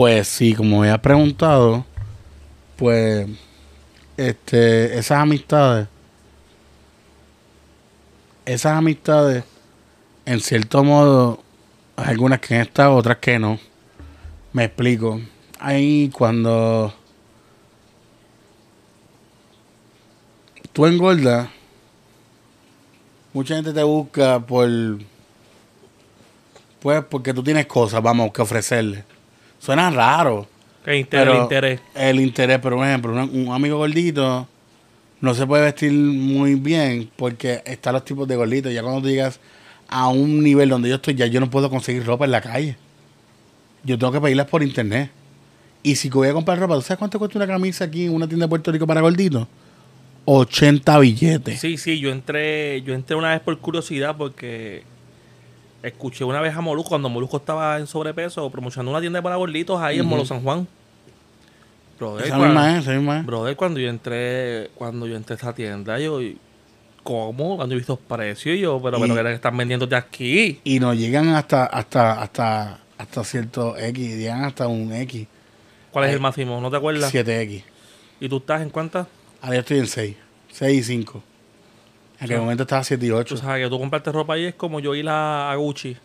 Pues 0.00 0.28
sí, 0.28 0.54
como 0.54 0.80
había 0.80 0.96
preguntado, 1.02 1.84
pues 2.76 3.28
este, 4.16 4.98
esas 4.98 5.18
amistades, 5.18 5.88
esas 8.46 8.78
amistades, 8.78 9.44
en 10.24 10.40
cierto 10.40 10.84
modo, 10.84 11.42
algunas 11.96 12.40
que 12.40 12.54
han 12.54 12.62
estado, 12.62 12.94
otras 12.96 13.18
que 13.18 13.38
no. 13.38 13.58
Me 14.54 14.64
explico. 14.64 15.20
Ahí 15.58 16.08
cuando 16.08 16.94
tú 20.72 20.86
engordas, 20.86 21.50
mucha 23.34 23.56
gente 23.56 23.74
te 23.74 23.82
busca 23.82 24.40
por 24.40 24.66
pues 26.80 27.04
porque 27.04 27.34
tú 27.34 27.42
tienes 27.42 27.66
cosas, 27.66 28.02
vamos, 28.02 28.32
que 28.32 28.40
ofrecerle. 28.40 29.04
Suena 29.60 29.90
raro. 29.90 30.48
El 30.84 30.96
interés, 30.96 31.24
pero 31.24 31.36
el 31.36 31.42
interés. 31.42 31.80
El 31.94 32.20
interés, 32.20 32.58
pero 32.60 32.76
por 32.76 32.86
ejemplo, 32.86 33.12
un, 33.12 33.46
un 33.46 33.54
amigo 33.54 33.76
gordito 33.76 34.48
no 35.20 35.34
se 35.34 35.46
puede 35.46 35.64
vestir 35.64 35.92
muy 35.92 36.54
bien 36.54 37.10
porque 37.16 37.62
están 37.66 37.92
los 37.92 38.04
tipos 38.04 38.26
de 38.26 38.36
gorditos. 38.36 38.72
Ya 38.72 38.82
cuando 38.82 39.02
tú 39.02 39.08
llegas 39.08 39.38
a 39.88 40.08
un 40.08 40.42
nivel 40.42 40.68
donde 40.68 40.88
yo 40.88 40.96
estoy, 40.96 41.14
ya 41.14 41.26
yo 41.26 41.40
no 41.40 41.50
puedo 41.50 41.68
conseguir 41.70 42.04
ropa 42.04 42.24
en 42.24 42.30
la 42.30 42.40
calle. 42.40 42.76
Yo 43.84 43.98
tengo 43.98 44.12
que 44.12 44.20
pedirlas 44.20 44.46
por 44.46 44.62
internet. 44.62 45.10
Y 45.82 45.96
si 45.96 46.08
voy 46.10 46.28
a 46.28 46.32
comprar 46.32 46.58
ropa, 46.58 46.74
¿tú 46.74 46.82
sabes 46.82 46.98
cuánto 46.98 47.18
cuesta 47.18 47.38
una 47.38 47.46
camisa 47.46 47.84
aquí 47.84 48.06
en 48.06 48.14
una 48.14 48.26
tienda 48.26 48.46
de 48.46 48.50
Puerto 48.50 48.72
Rico 48.72 48.86
para 48.86 49.00
gorditos? 49.00 49.46
80 50.26 50.98
billetes. 50.98 51.60
Sí, 51.60 51.76
sí, 51.76 51.98
yo 51.98 52.10
entré, 52.10 52.82
yo 52.82 52.94
entré 52.94 53.16
una 53.16 53.30
vez 53.30 53.40
por 53.40 53.58
curiosidad 53.58 54.16
porque 54.16 54.84
escuché 55.82 56.24
una 56.24 56.40
vez 56.40 56.54
a 56.54 56.60
Molusco 56.60 56.90
cuando 56.90 57.08
Molusco 57.08 57.38
estaba 57.38 57.78
en 57.78 57.86
sobrepeso 57.86 58.48
promocionando 58.50 58.90
una 58.90 59.00
tienda 59.00 59.22
para 59.22 59.36
gorditos 59.36 59.80
ahí 59.80 59.98
en. 59.98 60.06
Molo 60.06 60.24
San 60.24 60.42
Juan. 60.42 60.66
Brother, 61.98 62.26
Esa 62.26 62.36
cuando, 62.36 62.54
misma 62.54 62.72
es, 62.76 62.82
esa 62.82 62.92
misma 62.92 63.18
es. 63.20 63.26
brother, 63.26 63.56
cuando 63.56 63.78
yo 63.80 63.88
entré, 63.90 64.70
cuando 64.74 65.06
yo 65.06 65.16
entré 65.16 65.34
a 65.34 65.36
esta 65.36 65.52
tienda, 65.52 65.98
yo 65.98 66.18
¿cómo? 67.02 67.56
Cuando 67.56 67.74
he 67.74 67.78
visto 67.78 67.92
los 67.94 68.18
precios, 68.18 68.58
yo, 68.58 68.80
pero, 68.82 68.98
Y- 68.98 69.10
pero 69.10 69.24
que 69.24 69.32
están 69.34 69.56
vendiendo 69.56 69.86
de 69.86 69.96
aquí. 69.96 70.60
Y 70.64 70.80
nos 70.80 70.96
llegan 70.96 71.28
hasta, 71.28 71.66
hasta, 71.66 72.22
hasta, 72.22 72.78
hasta 72.96 73.24
cierto 73.24 73.76
X, 73.76 74.16
llegan 74.16 74.44
hasta 74.44 74.66
un 74.66 74.92
X, 74.92 75.26
¿Cuál 75.90 76.04
es 76.04 76.10
Ay, 76.10 76.14
el 76.14 76.20
máximo? 76.20 76.60
¿No 76.60 76.70
te 76.70 76.76
acuerdas? 76.76 77.12
7X. 77.12 77.64
¿Y 78.20 78.28
tú 78.28 78.36
estás 78.36 78.62
en 78.62 78.70
cuántas? 78.70 79.08
Ahora 79.42 79.56
yo 79.56 79.60
estoy 79.60 79.78
en 79.80 79.86
6, 79.88 80.16
6 80.52 80.78
y 80.78 80.82
5. 80.84 81.22
En 82.20 82.24
aquel 82.26 82.40
momento 82.40 82.64
estaba 82.64 82.84
7 82.84 83.04
y 83.04 83.08
Tú 83.08 83.16
8. 83.16 83.36
sabes 83.38 83.64
que 83.64 83.70
tú 83.70 83.78
compraste 83.78 84.12
ropa 84.12 84.34
ahí 84.34 84.44
es 84.44 84.54
como 84.54 84.78
yo 84.80 84.94
ir 84.94 85.08
a, 85.08 85.50
a 85.50 85.56
Gucci. 85.56 85.96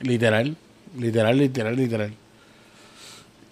Literal, 0.00 0.56
literal, 0.98 1.36
literal, 1.36 1.76
literal. 1.76 2.14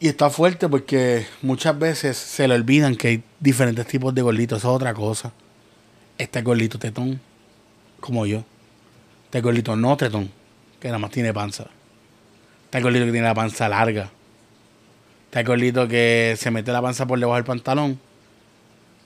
Y 0.01 0.09
está 0.09 0.31
fuerte 0.31 0.69
porque 0.69 1.27
muchas 1.43 1.79
veces 1.79 2.17
se 2.17 2.49
le 2.49 2.55
olvidan 2.55 2.97
que 2.97 3.09
hay 3.09 3.23
diferentes 3.39 3.87
tipos 3.87 4.15
de 4.15 4.23
gorditos. 4.23 4.59
Eso 4.59 4.71
es 4.71 4.77
otra 4.77 4.95
cosa. 4.95 5.33
Este 6.17 6.39
es 6.39 6.45
gordito 6.45 6.79
tetón, 6.79 7.21
como 8.01 8.25
yo. 8.27 8.43
Este 9.27 9.39
es 9.39 9.45
gordito 9.45 9.77
no 9.77 9.97
tetón, 9.97 10.31
que 10.81 10.89
nada 10.89 10.99
más 10.99 11.11
tiene 11.11 11.33
panza. 11.33 11.67
Este 12.65 12.79
es 12.79 12.85
gordito 12.85 13.05
que 13.05 13.13
tiene 13.13 13.27
la 13.27 13.35
panza 13.35 13.69
larga. 13.69 14.11
Este 15.27 15.41
es 15.41 15.47
gordito 15.47 15.87
que 15.87 16.37
se 16.39 16.51
mete 16.51 16.73
la 16.73 16.81
panza 16.81 17.07
por 17.07 17.19
debajo 17.19 17.37
del 17.37 17.45
pantalón 17.45 18.01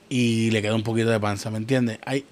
y 0.08 0.50
le 0.52 0.62
queda 0.62 0.74
un 0.76 0.82
poquito 0.84 1.10
de 1.10 1.18
panza, 1.20 1.50
¿me 1.50 1.58
entiendes? 1.58 1.98
Hay, 2.06 2.24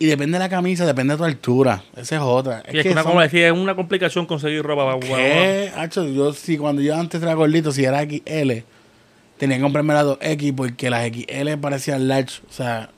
y 0.00 0.06
depende 0.06 0.38
de 0.38 0.44
la 0.44 0.48
camisa, 0.48 0.84
depende 0.86 1.14
de 1.14 1.18
tu 1.18 1.24
altura. 1.24 1.84
Esa 1.96 2.16
es 2.16 2.22
otra. 2.22 2.64
Y 2.72 2.78
es, 2.78 2.82
que 2.82 2.90
una, 2.90 3.02
son- 3.02 3.12
como 3.12 3.20
decía, 3.22 3.46
es 3.46 3.52
una 3.52 3.76
complicación 3.76 4.26
conseguir 4.26 4.62
ropa. 4.64 4.98
para- 4.98 4.98
¿Qué? 5.16 5.70
Hacho, 5.76 6.08
yo 6.08 6.32
sí, 6.32 6.58
cuando 6.58 6.82
yo 6.82 6.96
antes 6.96 7.22
era 7.22 7.34
gordito, 7.34 7.70
si 7.70 7.84
era 7.84 8.00
XL, 8.02 8.64
tenía 9.38 9.56
que 9.58 9.62
comprarme 9.62 9.94
las 9.94 10.06
2X 10.06 10.54
porque 10.56 10.90
las 10.90 11.06
XL 11.06 11.56
parecían 11.60 12.08
large. 12.08 12.40
O 12.48 12.52
sea, 12.52 12.90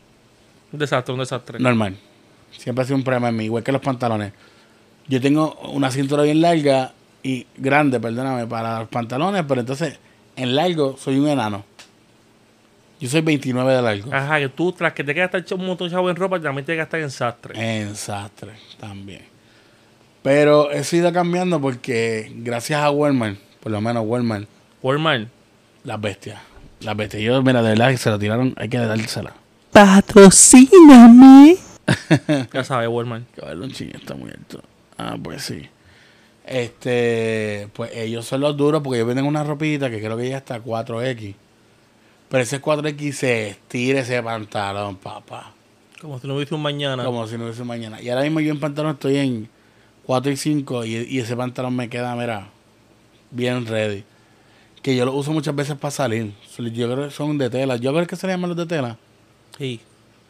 Un 0.72 0.78
desastre, 0.78 1.12
un 1.12 1.20
desastre. 1.20 1.58
normal. 1.58 1.96
Siempre 2.56 2.82
ha 2.82 2.86
sido 2.86 2.96
un 2.96 3.04
problema 3.04 3.28
en 3.30 3.36
mí, 3.36 3.44
igual 3.46 3.62
que 3.64 3.72
los 3.72 3.80
pantalones. 3.82 4.32
Yo 5.08 5.20
tengo 5.20 5.58
una 5.72 5.90
cintura 5.90 6.22
bien 6.22 6.40
larga 6.40 6.92
y 7.24 7.46
grande, 7.56 7.98
perdóname, 7.98 8.46
para 8.46 8.78
los 8.80 8.88
pantalones, 8.88 9.44
pero 9.48 9.60
entonces 9.60 9.98
en 10.36 10.54
largo 10.54 10.96
soy 10.96 11.19
un 11.19 11.28
enano. 11.28 11.64
Yo 13.02 13.08
soy 13.08 13.20
29 13.20 13.74
de 13.74 13.82
largo. 13.82 14.14
Ajá, 14.14 14.38
que 14.38 14.48
tú, 14.48 14.70
tras 14.70 14.92
que 14.92 15.02
te 15.02 15.12
quedas 15.12 15.32
gastar 15.32 15.58
un 15.58 15.66
montón 15.66 15.88
de 15.88 15.92
chavo 15.92 16.08
en 16.08 16.14
ropa, 16.14 16.40
también 16.40 16.64
te 16.64 16.76
gastas 16.76 17.00
en 17.00 17.10
sastre. 17.10 17.80
En 17.80 17.96
sastre 17.96 18.52
también. 18.78 19.22
Pero 20.22 20.70
eso 20.70 20.94
ha 20.94 20.98
ido 21.00 21.12
cambiando 21.12 21.60
porque 21.60 22.30
gracias 22.36 22.80
a 22.80 22.92
Walmart, 22.92 23.40
por 23.60 23.72
lo 23.72 23.80
menos 23.80 24.04
Walmart, 24.06 24.46
Walmart. 24.84 25.26
Las 25.82 26.00
bestias. 26.00 26.40
Las 26.78 26.96
bestias. 26.96 27.24
Yo, 27.24 27.42
mira, 27.42 27.60
de 27.60 27.70
verdad 27.70 27.90
que 27.90 27.96
se 27.96 28.08
lo 28.08 28.20
tiraron, 28.20 28.54
hay 28.56 28.68
que 28.68 28.78
dársela. 28.78 29.32
Patrocíname. 29.72 31.56
Ya 32.54 32.62
sabes, 32.62 32.88
Walmart. 32.88 33.24
Que 33.34 33.44
verlo 33.44 33.64
un 33.64 33.72
ching 33.72 33.90
está 33.96 34.14
muy 34.14 34.30
alto. 34.30 34.62
Ah, 34.96 35.16
pues 35.20 35.42
sí. 35.42 35.69
Este, 36.46 37.66
pues 37.72 37.90
ellos 37.96 38.24
son 38.26 38.42
los 38.42 38.56
duros 38.56 38.80
porque 38.80 38.98
ellos 38.98 39.08
venden 39.08 39.26
una 39.26 39.42
ropita 39.42 39.90
que 39.90 39.98
creo 39.98 40.16
que 40.16 40.28
ya 40.28 40.36
está 40.36 40.62
4X. 40.62 41.34
Pero 42.32 42.44
ese 42.44 42.62
4X 42.62 43.12
se 43.12 43.48
estira 43.48 44.00
ese 44.00 44.22
pantalón, 44.22 44.97
papá. 44.97 45.53
Como 46.00 46.19
si 46.19 46.26
no 46.26 46.34
hubiese 46.34 46.54
un 46.54 46.62
mañana. 46.62 47.04
Como 47.04 47.26
si 47.26 47.37
no 47.37 47.44
hubiese 47.44 47.60
un 47.60 47.69
mañana. 47.69 48.00
Y 48.00 48.09
ahora 48.09 48.22
mismo 48.22 48.41
yo 48.41 48.53
en 48.53 48.59
pantalón 48.59 48.93
estoy 48.93 49.19
en 49.19 49.50
4 50.06 50.32
y 50.32 50.37
5 50.38 50.84
y, 50.87 50.94
y 51.10 51.19
ese 51.19 51.37
pantalón 51.37 51.76
me 51.76 51.91
queda, 51.91 52.16
mira, 52.16 52.48
bien 53.31 53.66
ready. 53.66 54.04
Que 54.81 54.97
yo 54.97 55.04
lo 55.04 55.12
uso 55.12 55.31
muchas 55.31 55.54
veces 55.54 55.76
para 55.76 55.91
salir. 55.91 56.32
Yo 56.56 56.91
creo 56.91 57.09
que 57.09 57.10
son 57.10 57.37
de 57.37 57.50
tela. 57.50 57.76
Yo 57.76 57.93
creo 57.93 58.06
que 58.06 58.16
se 58.16 58.26
llaman 58.26 58.49
los 58.49 58.56
de 58.56 58.64
tela. 58.64 58.97
Sí. 59.59 59.82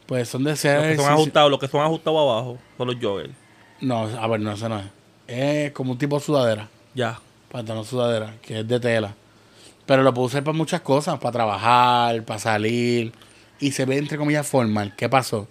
Pues 0.07 0.29
son 0.29 0.43
de 0.43 0.51
Los 0.51 0.59
ser. 0.59 0.97
que 0.97 1.01
son 1.01 1.13
ajustados, 1.13 1.53
los 1.53 1.61
que 1.61 1.69
son 1.69 1.83
ajustados 1.83 2.19
abajo, 2.19 2.59
son 2.77 2.87
los 2.89 2.97
joggers. 3.01 3.33
No, 3.81 4.09
a 4.09 4.27
ver, 4.27 4.41
no, 4.41 4.51
eso 4.51 4.69
no 4.69 4.81
es. 4.81 4.87
Es 5.29 5.71
como 5.71 5.93
un 5.93 5.99
tipo 5.99 6.19
de 6.19 6.25
sudadera. 6.25 6.69
Ya. 6.97 7.21
Pantalón 7.49 7.85
sudadera, 7.85 8.35
que 8.43 8.59
es 8.59 8.67
de 8.67 8.81
tela. 8.81 9.15
Pero 9.87 10.03
lo 10.03 10.15
puedo 10.15 10.27
usar 10.27 10.45
para 10.45 10.57
muchas 10.57 10.81
cosas, 10.81 11.19
para 11.19 11.33
trabajar, 11.33 12.23
para 12.25 12.39
salir. 12.39 13.13
Y 13.61 13.73
se 13.73 13.85
ve 13.85 13.99
entre 13.99 14.19
comillas 14.19 14.47
formal. 14.47 14.95
¿Qué 14.97 15.09
pasó? 15.09 15.49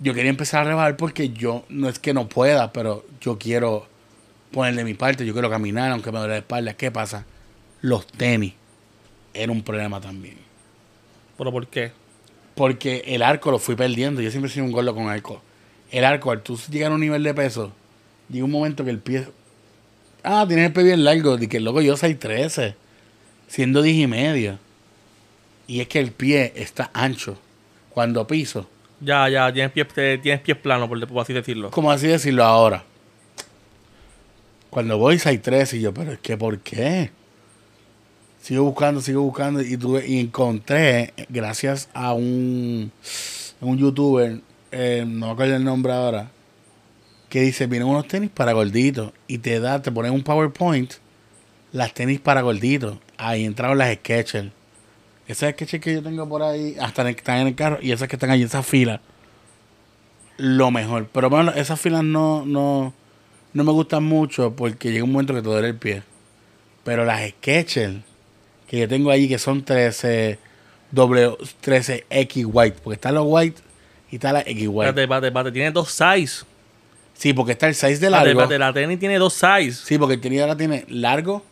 Yo 0.00 0.14
quería 0.14 0.30
empezar 0.30 0.62
a 0.62 0.64
rebajar 0.64 0.96
porque 0.96 1.30
yo, 1.30 1.64
no 1.68 1.88
es 1.88 1.98
que 1.98 2.14
no 2.14 2.28
pueda, 2.28 2.72
pero 2.72 3.04
yo 3.20 3.38
quiero 3.38 3.86
ponerle 4.50 4.84
mi 4.84 4.94
parte, 4.94 5.24
yo 5.26 5.32
quiero 5.32 5.50
caminar, 5.50 5.90
aunque 5.90 6.12
me 6.12 6.18
duele 6.18 6.34
la 6.34 6.38
espalda. 6.38 6.74
¿Qué 6.74 6.90
pasa? 6.90 7.24
Los 7.80 8.06
tenis 8.06 8.54
era 9.32 9.52
un 9.52 9.62
problema 9.62 10.00
también. 10.00 10.36
¿Pero 11.36 11.50
por 11.52 11.66
qué? 11.66 11.92
Porque 12.54 13.02
el 13.06 13.22
arco 13.22 13.50
lo 13.50 13.58
fui 13.58 13.74
perdiendo. 13.74 14.20
Yo 14.20 14.30
siempre 14.30 14.50
he 14.50 14.54
sido 14.54 14.64
un 14.64 14.72
gordo 14.72 14.94
con 14.94 15.08
arco. 15.08 15.42
El 15.90 16.04
arco, 16.04 16.30
al 16.30 16.42
tú 16.42 16.58
llegar 16.70 16.92
a 16.92 16.94
un 16.94 17.00
nivel 17.00 17.22
de 17.22 17.34
peso, 17.34 17.72
llega 18.28 18.44
un 18.44 18.50
momento 18.50 18.84
que 18.84 18.90
el 18.90 19.00
pie. 19.00 19.28
Ah, 20.22 20.44
tienes 20.46 20.66
el 20.66 20.72
pie 20.72 20.84
bien 20.84 21.04
largo. 21.04 21.36
Que 21.36 21.60
loco, 21.60 21.80
yo 21.80 21.96
soy 21.96 22.14
13, 22.14 22.76
siendo 23.48 23.82
10 23.82 23.96
y 23.96 24.06
medio. 24.06 24.58
Y 25.66 25.80
es 25.80 25.88
que 25.88 25.98
el 26.00 26.12
pie 26.12 26.52
está 26.56 26.90
ancho. 26.92 27.38
Cuando 27.90 28.26
piso, 28.26 28.68
Ya, 29.00 29.28
ya, 29.28 29.52
tienes 29.52 29.70
pies, 29.72 29.86
tienes 30.20 30.40
pies 30.40 30.56
planos, 30.58 30.88
por, 30.88 31.06
por 31.06 31.22
así 31.22 31.32
decirlo. 31.32 31.70
como 31.70 31.90
así 31.90 32.06
decirlo 32.08 32.44
ahora. 32.44 32.84
Cuando 34.70 34.98
voy 34.98 35.16
6'3 35.16 35.74
y 35.78 35.80
yo, 35.80 35.94
pero 35.94 36.12
es 36.12 36.18
que 36.18 36.36
¿por 36.36 36.58
qué? 36.58 37.10
Sigo 38.42 38.64
buscando, 38.64 39.00
sigo 39.00 39.22
buscando 39.22 39.62
y, 39.62 39.76
tuve, 39.76 40.06
y 40.06 40.18
encontré, 40.18 41.14
gracias 41.28 41.88
a 41.94 42.12
un, 42.12 42.90
un 43.60 43.78
youtuber, 43.78 44.40
eh, 44.72 45.04
no 45.06 45.26
me 45.28 45.32
acuerdo 45.32 45.56
el 45.56 45.64
nombre 45.64 45.92
ahora, 45.92 46.30
que 47.28 47.40
dice, 47.42 47.66
vienen 47.68 47.88
unos 47.88 48.06
tenis 48.08 48.30
para 48.30 48.52
gorditos 48.52 49.12
y 49.28 49.38
te 49.38 49.60
da, 49.60 49.80
te 49.80 49.90
ponen 49.92 50.12
un 50.12 50.22
PowerPoint, 50.22 50.94
las 51.74 51.92
tenis 51.92 52.20
para 52.20 52.40
gorditos. 52.40 52.98
Ahí 53.18 53.44
entraron 53.44 53.76
las 53.78 53.92
Skechers. 53.96 54.50
Esas 55.26 55.50
Skechers 55.54 55.82
que 55.82 55.92
yo 55.94 56.02
tengo 56.02 56.28
por 56.28 56.42
ahí, 56.42 56.76
hasta 56.80 57.02
en- 57.02 57.08
están 57.08 57.38
en 57.40 57.48
el 57.48 57.54
carro 57.56 57.78
y 57.82 57.90
esas 57.92 58.06
que 58.08 58.14
están 58.16 58.30
ahí 58.30 58.40
en 58.42 58.46
esa 58.46 58.62
fila 58.62 59.00
lo 60.36 60.70
mejor. 60.70 61.08
Pero 61.12 61.30
bueno, 61.30 61.52
esas 61.52 61.80
filas 61.80 62.02
no, 62.04 62.44
no, 62.44 62.92
no 63.52 63.64
me 63.64 63.72
gustan 63.72 64.04
mucho 64.04 64.54
porque 64.54 64.90
llega 64.92 65.04
un 65.04 65.12
momento 65.12 65.34
que 65.34 65.42
te 65.42 65.48
duele 65.48 65.68
el 65.68 65.76
pie. 65.76 66.02
Pero 66.84 67.04
las 67.04 67.28
Skechers 67.28 67.96
que 68.68 68.78
yo 68.78 68.88
tengo 68.88 69.10
ahí, 69.10 69.28
que 69.28 69.38
son 69.38 69.62
13, 69.64 70.38
W, 70.92 71.36
13X 71.62 72.46
white, 72.50 72.78
porque 72.82 72.94
está 72.94 73.12
los 73.12 73.24
white 73.26 73.60
y 74.10 74.16
está 74.16 74.32
la 74.32 74.40
X 74.40 74.68
white. 74.68 74.88
Espérate, 74.88 75.02
espérate, 75.02 75.26
espérate. 75.28 75.52
Tiene 75.52 75.70
dos 75.70 75.90
size. 75.90 76.44
Sí, 77.14 77.32
porque 77.32 77.52
está 77.52 77.68
el 77.68 77.74
6 77.76 78.00
de 78.00 78.06
Espérate, 78.06 78.26
largo. 78.26 78.42
espérate, 78.42 78.58
la 78.58 78.72
tenis 78.72 78.98
tiene 78.98 79.18
dos 79.18 79.34
size. 79.34 79.72
Sí, 79.72 79.98
porque 79.98 80.14
el 80.14 80.20
tenis 80.20 80.40
ahora 80.40 80.56
tiene 80.56 80.84
largo 80.88 81.44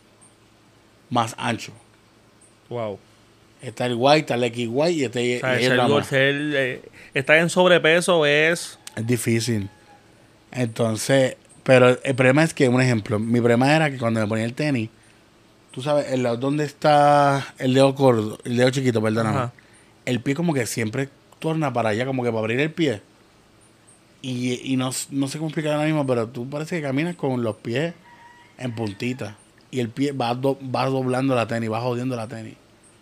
más 1.13 1.35
ancho. 1.37 1.71
Wow. 2.69 2.99
Está 3.61 3.85
el 3.85 3.95
white, 3.95 4.21
está 4.21 4.35
el 4.35 4.43
X 4.45 4.67
white 4.69 4.93
y 4.93 5.05
O 5.05 5.39
sea, 5.39 5.61
y 5.61 5.77
más. 5.77 6.07
ser, 6.07 6.35
eh, 6.35 6.81
estar 7.13 7.37
en 7.37 7.49
sobrepeso 7.49 8.25
es. 8.25 8.79
Es 8.95 9.07
difícil. 9.07 9.69
Entonces, 10.51 11.37
pero 11.63 11.97
el 12.03 12.15
problema 12.15 12.43
es 12.43 12.53
que, 12.53 12.67
un 12.67 12.81
ejemplo, 12.81 13.19
mi 13.19 13.39
problema 13.39 13.73
era 13.73 13.89
que 13.89 13.97
cuando 13.97 14.19
me 14.19 14.27
ponía 14.27 14.43
el 14.45 14.53
tenis, 14.53 14.89
tú 15.71 15.81
sabes, 15.81 16.11
el 16.11 16.23
lado 16.23 16.37
donde 16.37 16.65
está 16.65 17.53
el 17.57 17.73
dedo 17.73 17.95
corto, 17.95 18.39
el 18.43 18.57
dedo 18.57 18.69
chiquito, 18.71 19.01
perdóname. 19.01 19.37
Ajá. 19.37 19.53
El 20.05 20.19
pie 20.19 20.35
como 20.35 20.53
que 20.53 20.65
siempre 20.65 21.09
torna 21.39 21.71
para 21.71 21.89
allá, 21.89 22.05
como 22.05 22.23
que 22.23 22.29
para 22.29 22.39
abrir 22.39 22.59
el 22.59 22.71
pie. 22.71 23.01
Y, 24.21 24.73
y 24.73 24.77
no, 24.77 24.91
no 25.11 25.27
sé 25.27 25.37
cómo 25.37 25.49
explicar 25.49 25.73
ahora 25.73 25.85
mismo, 25.85 26.05
pero 26.05 26.27
tú 26.27 26.49
parece 26.49 26.77
que 26.77 26.81
caminas 26.81 27.15
con 27.15 27.43
los 27.43 27.57
pies 27.57 27.93
en 28.57 28.73
puntita. 28.73 29.37
Y 29.73 29.79
el 29.79 29.89
pie 29.89 30.11
va, 30.11 30.35
do- 30.35 30.59
va 30.73 30.85
doblando 30.85 31.33
la 31.35 31.47
tenis, 31.47 31.71
va 31.71 31.81
jodiendo 31.81 32.15
la 32.15 32.27
tenis. 32.27 32.53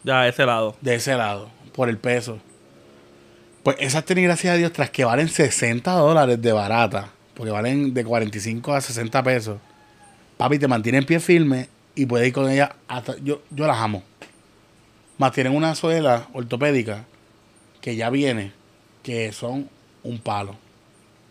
Ya, 0.04 0.28
ese 0.28 0.46
lado. 0.46 0.76
De 0.80 0.96
ese 0.96 1.16
lado, 1.16 1.50
por 1.74 1.90
el 1.90 1.98
peso. 1.98 2.40
Pues 3.64 3.76
esas 3.80 4.06
tenis, 4.06 4.24
gracias 4.24 4.54
a 4.54 4.58
Dios, 4.58 4.72
tras 4.72 4.90
que 4.90 5.04
valen 5.06 5.28
60 5.28 5.92
dólares 5.92 6.42
de 6.42 6.52
barata, 6.54 7.10
porque 7.34 7.52
valen 7.52 7.94
de 7.94 8.04
45 8.06 8.74
a 8.74 8.80
60 8.82 9.22
pesos, 9.22 9.58
papi, 10.38 10.58
te 10.60 10.68
mantienen 10.68 11.06
pie 11.06 11.20
firme 11.20 11.68
y 11.94 12.06
puedes 12.06 12.28
ir 12.28 12.34
con 12.34 12.50
ellas 12.50 12.70
hasta... 12.88 13.18
Yo, 13.18 13.42
yo 13.52 13.68
las 13.68 13.78
amo. 13.78 14.02
Más 15.18 15.34
tienen 15.34 15.54
una 15.56 15.76
suela 15.76 16.28
ortopédica 16.34 17.04
que 17.82 17.96
ya 17.96 18.10
viene, 18.10 18.54
que 19.04 19.32
son 19.34 19.70
un 20.04 20.20
palo. 20.20 20.56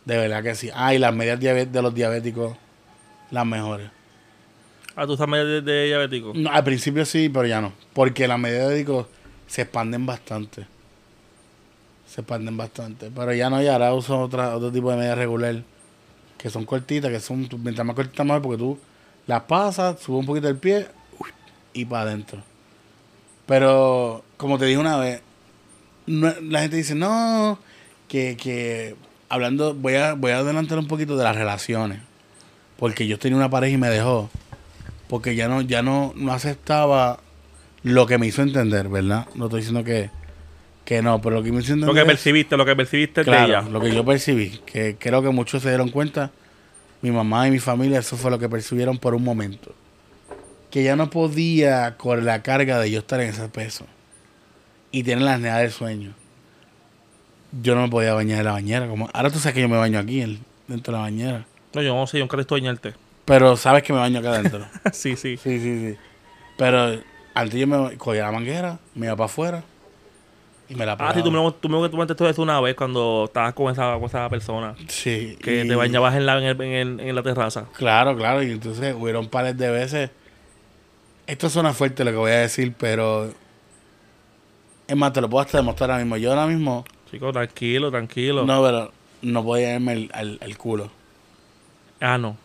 De 0.04 0.16
verdad 0.16 0.42
que 0.42 0.54
sí. 0.54 0.70
Ah, 0.74 0.94
y 0.94 0.98
las 0.98 1.14
medias 1.14 1.40
de 1.40 1.82
los 1.82 1.94
diabéticos, 1.94 2.56
las 3.30 3.46
mejores. 3.46 3.90
Ah, 4.96 5.06
tú 5.06 5.12
estás 5.14 5.28
medio 5.28 5.46
de, 5.46 5.60
de 5.62 5.86
diabético. 5.86 6.32
No, 6.34 6.50
al 6.50 6.64
principio 6.64 7.04
sí, 7.04 7.28
pero 7.28 7.46
ya 7.46 7.60
no. 7.60 7.72
Porque 7.92 8.26
las 8.28 8.38
medias 8.38 8.60
de 8.60 8.66
diabéticos 8.74 9.06
se 9.46 9.62
expanden 9.62 10.04
bastante. 10.06 10.66
Se 12.06 12.20
expanden 12.22 12.56
bastante. 12.56 13.10
Pero 13.14 13.32
ya 13.32 13.48
no, 13.50 13.62
y 13.62 13.68
ahora 13.68 13.94
uso 13.94 14.18
otra, 14.20 14.56
otro 14.56 14.70
tipo 14.72 14.90
de 14.90 14.96
medias 14.96 15.16
regular. 15.16 15.62
Que 16.36 16.50
son 16.50 16.64
cortitas, 16.64 17.10
que 17.10 17.20
son, 17.20 17.48
mientras 17.62 17.86
más 17.86 17.94
cortitas 17.96 18.26
mejor, 18.26 18.42
porque 18.42 18.58
tú 18.58 18.78
las 19.26 19.42
pasas, 19.42 20.00
subes 20.00 20.20
un 20.20 20.26
poquito 20.26 20.48
el 20.48 20.56
pie 20.56 20.86
y 21.72 21.84
para 21.84 22.02
adentro. 22.02 22.42
Pero, 23.46 24.24
como 24.36 24.58
te 24.58 24.64
dije 24.64 24.78
una 24.78 24.96
vez, 24.96 25.20
no- 26.06 26.34
la 26.42 26.60
gente 26.62 26.76
dice, 26.76 26.94
no, 26.94 27.58
que, 28.08 28.36
que 28.36 28.96
hablando, 29.28 29.74
voy 29.74 29.94
a, 29.94 30.14
voy 30.14 30.32
a 30.32 30.38
adelantar 30.38 30.78
un 30.78 30.86
poquito 30.88 31.16
de 31.16 31.24
las 31.24 31.36
relaciones. 31.36 32.00
Porque 32.78 33.06
yo 33.06 33.18
tenía 33.18 33.36
una 33.36 33.50
pareja 33.50 33.74
y 33.74 33.78
me 33.78 33.90
dejó. 33.90 34.30
Porque 35.10 35.34
ya 35.34 35.48
no, 35.48 35.60
ya 35.60 35.82
no, 35.82 36.12
no 36.16 36.32
aceptaba 36.32 37.18
lo 37.82 38.06
que 38.06 38.16
me 38.16 38.26
hizo 38.28 38.40
entender, 38.42 38.88
¿verdad? 38.88 39.26
No 39.34 39.46
estoy 39.46 39.60
diciendo 39.60 39.84
que, 39.84 40.08
que 40.84 41.02
no, 41.02 41.20
pero 41.20 41.36
lo 41.36 41.42
que 41.42 41.50
me 41.52 41.60
hizo 41.60 41.72
entender. 41.72 41.88
Lo 41.88 41.94
que 42.00 42.06
percibiste, 42.06 42.56
lo 42.56 42.64
que 42.64 42.76
percibiste 42.76 43.20
de 43.22 43.24
claro, 43.24 43.46
ella. 43.46 43.62
lo 43.62 43.80
que 43.80 43.92
yo 43.92 44.04
percibí, 44.04 44.60
que 44.64 44.96
creo 44.98 45.20
que 45.22 45.30
muchos 45.30 45.62
se 45.62 45.68
dieron 45.68 45.90
cuenta, 45.90 46.30
mi 47.02 47.10
mamá 47.10 47.48
y 47.48 47.50
mi 47.50 47.58
familia, 47.58 47.98
eso 47.98 48.16
fue 48.16 48.30
lo 48.30 48.38
que 48.38 48.48
percibieron 48.48 48.98
por 48.98 49.14
un 49.14 49.24
momento. 49.24 49.74
Que 50.70 50.84
ya 50.84 50.94
no 50.94 51.10
podía 51.10 51.96
con 51.96 52.24
la 52.24 52.42
carga 52.42 52.78
de 52.78 52.90
yo 52.92 53.00
estar 53.00 53.20
en 53.20 53.30
ese 53.30 53.48
peso 53.48 53.86
y 54.92 55.02
tener 55.02 55.22
las 55.24 55.40
necesidades 55.40 55.62
del 55.70 55.72
sueño. 55.76 56.14
Yo 57.62 57.74
no 57.74 57.82
me 57.82 57.88
podía 57.88 58.14
bañar 58.14 58.38
en 58.38 58.44
la 58.44 58.52
bañera. 58.52 58.86
Como, 58.86 59.10
ahora 59.12 59.30
tú 59.30 59.40
sabes 59.40 59.54
que 59.54 59.60
yo 59.62 59.68
me 59.68 59.76
baño 59.76 59.98
aquí, 59.98 60.20
en- 60.20 60.38
dentro 60.68 60.92
de 60.92 60.98
la 60.98 61.02
bañera. 61.02 61.46
No, 61.74 61.82
yo 61.82 61.94
no 61.96 62.06
sé, 62.06 62.18
yo 62.18 62.24
nunca 62.24 62.36
necesito 62.36 62.54
bañarte. 62.54 62.94
Pero 63.30 63.56
sabes 63.56 63.84
que 63.84 63.92
me 63.92 64.00
baño 64.00 64.18
acá 64.18 64.30
adentro. 64.30 64.66
sí, 64.92 65.14
sí. 65.14 65.36
Sí, 65.36 65.60
sí, 65.60 65.90
sí. 65.92 65.96
Pero 66.56 67.00
antes 67.32 67.60
yo 67.60 67.66
me 67.68 67.96
cogía 67.96 68.24
la 68.24 68.32
manguera, 68.32 68.78
me 68.96 69.06
iba 69.06 69.14
para 69.14 69.26
afuera 69.26 69.62
y 70.68 70.74
me 70.74 70.84
la 70.84 70.92
Ah, 70.92 70.96
pegaba. 70.96 71.14
sí, 71.14 71.22
tú 71.22 71.30
me, 71.30 71.52
tú 71.60 71.68
me 71.68 71.88
comentaste 71.90 72.28
eso 72.28 72.42
una 72.42 72.60
vez 72.60 72.74
cuando 72.74 73.26
estabas 73.26 73.54
con 73.54 73.70
esa, 73.72 73.94
con 73.94 74.04
esa 74.06 74.28
persona. 74.28 74.74
Sí. 74.88 75.36
Que 75.40 75.64
y- 75.64 75.68
te 75.68 75.74
bañabas 75.76 76.16
en 76.16 76.26
la, 76.26 76.38
en, 76.38 76.44
el- 76.44 76.60
en 76.60 76.72
el- 76.72 77.00
en 77.08 77.14
la 77.14 77.22
terraza. 77.22 77.66
Claro, 77.76 78.16
claro. 78.16 78.42
Y 78.42 78.50
entonces 78.50 78.94
hubieron 78.98 79.28
pares 79.28 79.56
de 79.56 79.70
veces. 79.70 80.10
Esto 81.28 81.48
suena 81.48 81.72
fuerte 81.72 82.04
lo 82.04 82.10
que 82.10 82.16
voy 82.16 82.32
a 82.32 82.38
decir, 82.40 82.74
pero. 82.76 83.32
Es 84.88 84.96
más, 84.96 85.12
te 85.12 85.20
lo 85.20 85.30
puedo 85.30 85.42
hasta 85.44 85.58
demostrar 85.58 85.90
ahora 85.92 86.02
mismo. 86.02 86.16
Yo 86.16 86.30
ahora 86.30 86.46
mismo. 86.48 86.84
Chico, 87.10 87.32
tranquilo, 87.32 87.90
tranquilo. 87.92 88.44
No, 88.44 88.60
pero 88.62 88.92
no 89.22 89.44
podía 89.44 89.74
irme 89.74 89.92
el, 89.92 90.10
al, 90.12 90.38
al 90.42 90.58
culo. 90.58 90.90
Ah, 92.00 92.18
no. 92.18 92.36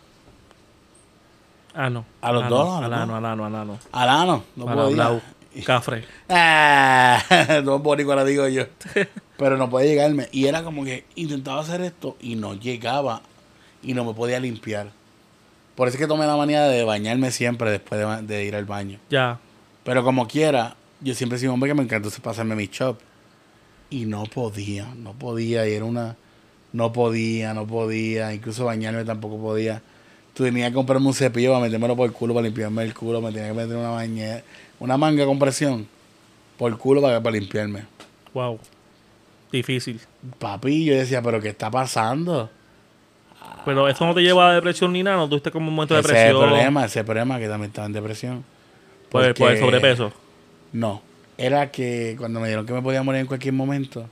Ah, 1.77 1.89
no. 1.89 2.05
¿A 2.21 2.31
los 2.31 2.43
Ah, 2.43 2.49
dos? 2.49 2.67
no. 2.67 2.75
¿A 2.77 2.81
los 2.81 2.83
Al 2.85 2.91
dos? 2.91 2.99
ano, 3.01 3.15
al 3.17 3.25
ano, 3.25 3.45
al 3.45 3.55
ano. 3.55 3.79
Al 3.91 4.09
ano, 4.09 4.43
no 4.55 4.67
Al 4.69 4.75
podía. 4.77 5.21
Cafre. 5.65 6.05
Ah, 6.29 7.21
no 7.63 7.79
boricua 7.79 8.13
ahora 8.13 8.25
digo 8.25 8.47
yo. 8.47 8.63
Pero 9.37 9.57
no 9.57 9.69
podía 9.69 9.87
llegarme. 9.89 10.27
Y 10.31 10.45
era 10.45 10.63
como 10.63 10.83
que 10.85 11.05
intentaba 11.15 11.61
hacer 11.61 11.81
esto 11.81 12.15
y 12.21 12.35
no 12.35 12.53
llegaba 12.53 13.21
y 13.83 13.93
no 13.93 14.05
me 14.05 14.13
podía 14.13 14.39
limpiar. 14.39 14.87
Por 15.75 15.87
eso 15.89 15.95
es 15.97 16.01
que 16.01 16.07
tomé 16.07 16.25
la 16.25 16.37
manía 16.37 16.63
de 16.63 16.83
bañarme 16.85 17.31
siempre 17.31 17.69
después 17.71 18.25
de, 18.27 18.45
ir 18.45 18.55
al 18.55 18.65
baño. 18.65 18.99
Ya. 19.09 19.39
Pero 19.83 20.03
como 20.05 20.27
quiera, 20.27 20.75
yo 21.01 21.13
siempre 21.13 21.37
sido 21.37 21.51
un 21.51 21.55
hombre 21.55 21.69
que 21.69 21.73
me 21.75 21.83
encanta 21.83 22.09
pasarme 22.21 22.55
mi 22.55 22.67
shop. 22.67 22.97
Y 23.89 24.05
no 24.05 24.23
podía, 24.23 24.87
no 24.95 25.13
podía. 25.13 25.67
Y 25.67 25.73
era 25.73 25.85
una. 25.85 26.15
No 26.71 26.91
podía, 26.93 27.53
no 27.53 27.67
podía. 27.67 28.33
Incluso 28.33 28.65
bañarme 28.65 29.03
tampoco 29.03 29.37
podía. 29.37 29.81
Tenía 30.35 30.67
que 30.69 30.75
comprarme 30.75 31.07
un 31.07 31.13
cepillo 31.13 31.51
para 31.51 31.63
metérmelo 31.63 31.95
por 31.95 32.05
el 32.07 32.11
culo, 32.13 32.33
para 32.33 32.45
limpiarme 32.45 32.83
el 32.83 32.93
culo. 32.93 33.21
Me 33.21 33.31
tenía 33.31 33.47
que 33.47 33.53
meter 33.53 33.75
una 33.77 33.89
bañera, 33.89 34.43
una 34.79 34.97
manga 34.97 35.21
de 35.21 35.25
compresión 35.27 35.87
por 36.57 36.71
el 36.71 36.77
culo 36.77 37.01
para, 37.01 37.21
para 37.21 37.35
limpiarme. 37.37 37.85
Wow. 38.33 38.59
Difícil. 39.51 39.99
Papi, 40.39 40.85
yo 40.85 40.95
decía, 40.95 41.21
¿pero 41.21 41.39
qué 41.39 41.49
está 41.49 41.71
pasando? 41.71 42.49
Pero 43.63 43.87
eso 43.87 44.05
no 44.05 44.13
te 44.13 44.21
lleva 44.21 44.49
a 44.51 44.53
depresión 44.53 44.91
ni 44.93 45.01
nada. 45.03 45.17
No 45.17 45.29
tuviste 45.29 45.51
como 45.51 45.69
un 45.69 45.75
momento 45.75 45.93
de 45.93 46.01
Ese 46.01 46.09
es 46.09 46.15
el 46.15 46.19
depresión. 46.27 46.49
problema, 46.49 46.79
ese 46.81 46.87
es 46.89 46.97
el 46.97 47.05
problema 47.05 47.39
que 47.39 47.47
también 47.47 47.69
estaba 47.69 47.87
en 47.87 47.93
depresión. 47.93 48.43
Por, 49.09 49.33
por 49.35 49.51
el 49.51 49.59
sobrepeso. 49.59 50.11
No. 50.73 51.01
Era 51.37 51.71
que 51.71 52.15
cuando 52.17 52.39
me 52.39 52.47
dijeron 52.47 52.65
que 52.65 52.73
me 52.73 52.81
podía 52.81 53.01
morir 53.03 53.21
en 53.21 53.27
cualquier 53.27 53.53
momento, 53.53 54.01
yo 54.01 54.07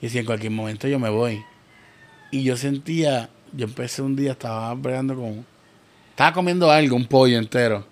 decía, 0.00 0.20
en 0.20 0.26
cualquier 0.26 0.52
momento 0.52 0.88
yo 0.88 0.98
me 0.98 1.10
voy. 1.10 1.42
Y 2.30 2.42
yo 2.44 2.56
sentía, 2.56 3.28
yo 3.52 3.66
empecé 3.66 4.02
un 4.02 4.16
día, 4.16 4.32
estaba 4.32 4.74
bregando 4.74 5.14
con... 5.14 5.44
Estaba 6.10 6.32
comiendo 6.32 6.70
algo, 6.70 6.96
un 6.96 7.06
pollo 7.06 7.38
entero, 7.38 7.84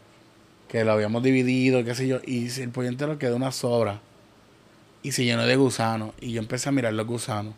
que 0.69 0.85
lo 0.85 0.93
habíamos 0.93 1.23
dividido, 1.23 1.85
qué 1.85 1.95
sé 1.95 2.07
yo, 2.07 2.21
y 2.27 2.49
el 2.61 2.71
pollo 2.71 2.89
entero 2.89 3.19
quedó 3.19 3.37
una 3.37 3.53
sobra. 3.53 4.01
Y 5.03 5.13
se 5.13 5.25
llenó 5.25 5.47
de 5.47 5.57
gusanos. 5.57 6.13
Y 6.21 6.33
yo 6.33 6.41
empecé 6.41 6.69
a 6.69 6.73
mirar 6.73 6.93
los 6.93 7.07
gusanos. 7.07 7.55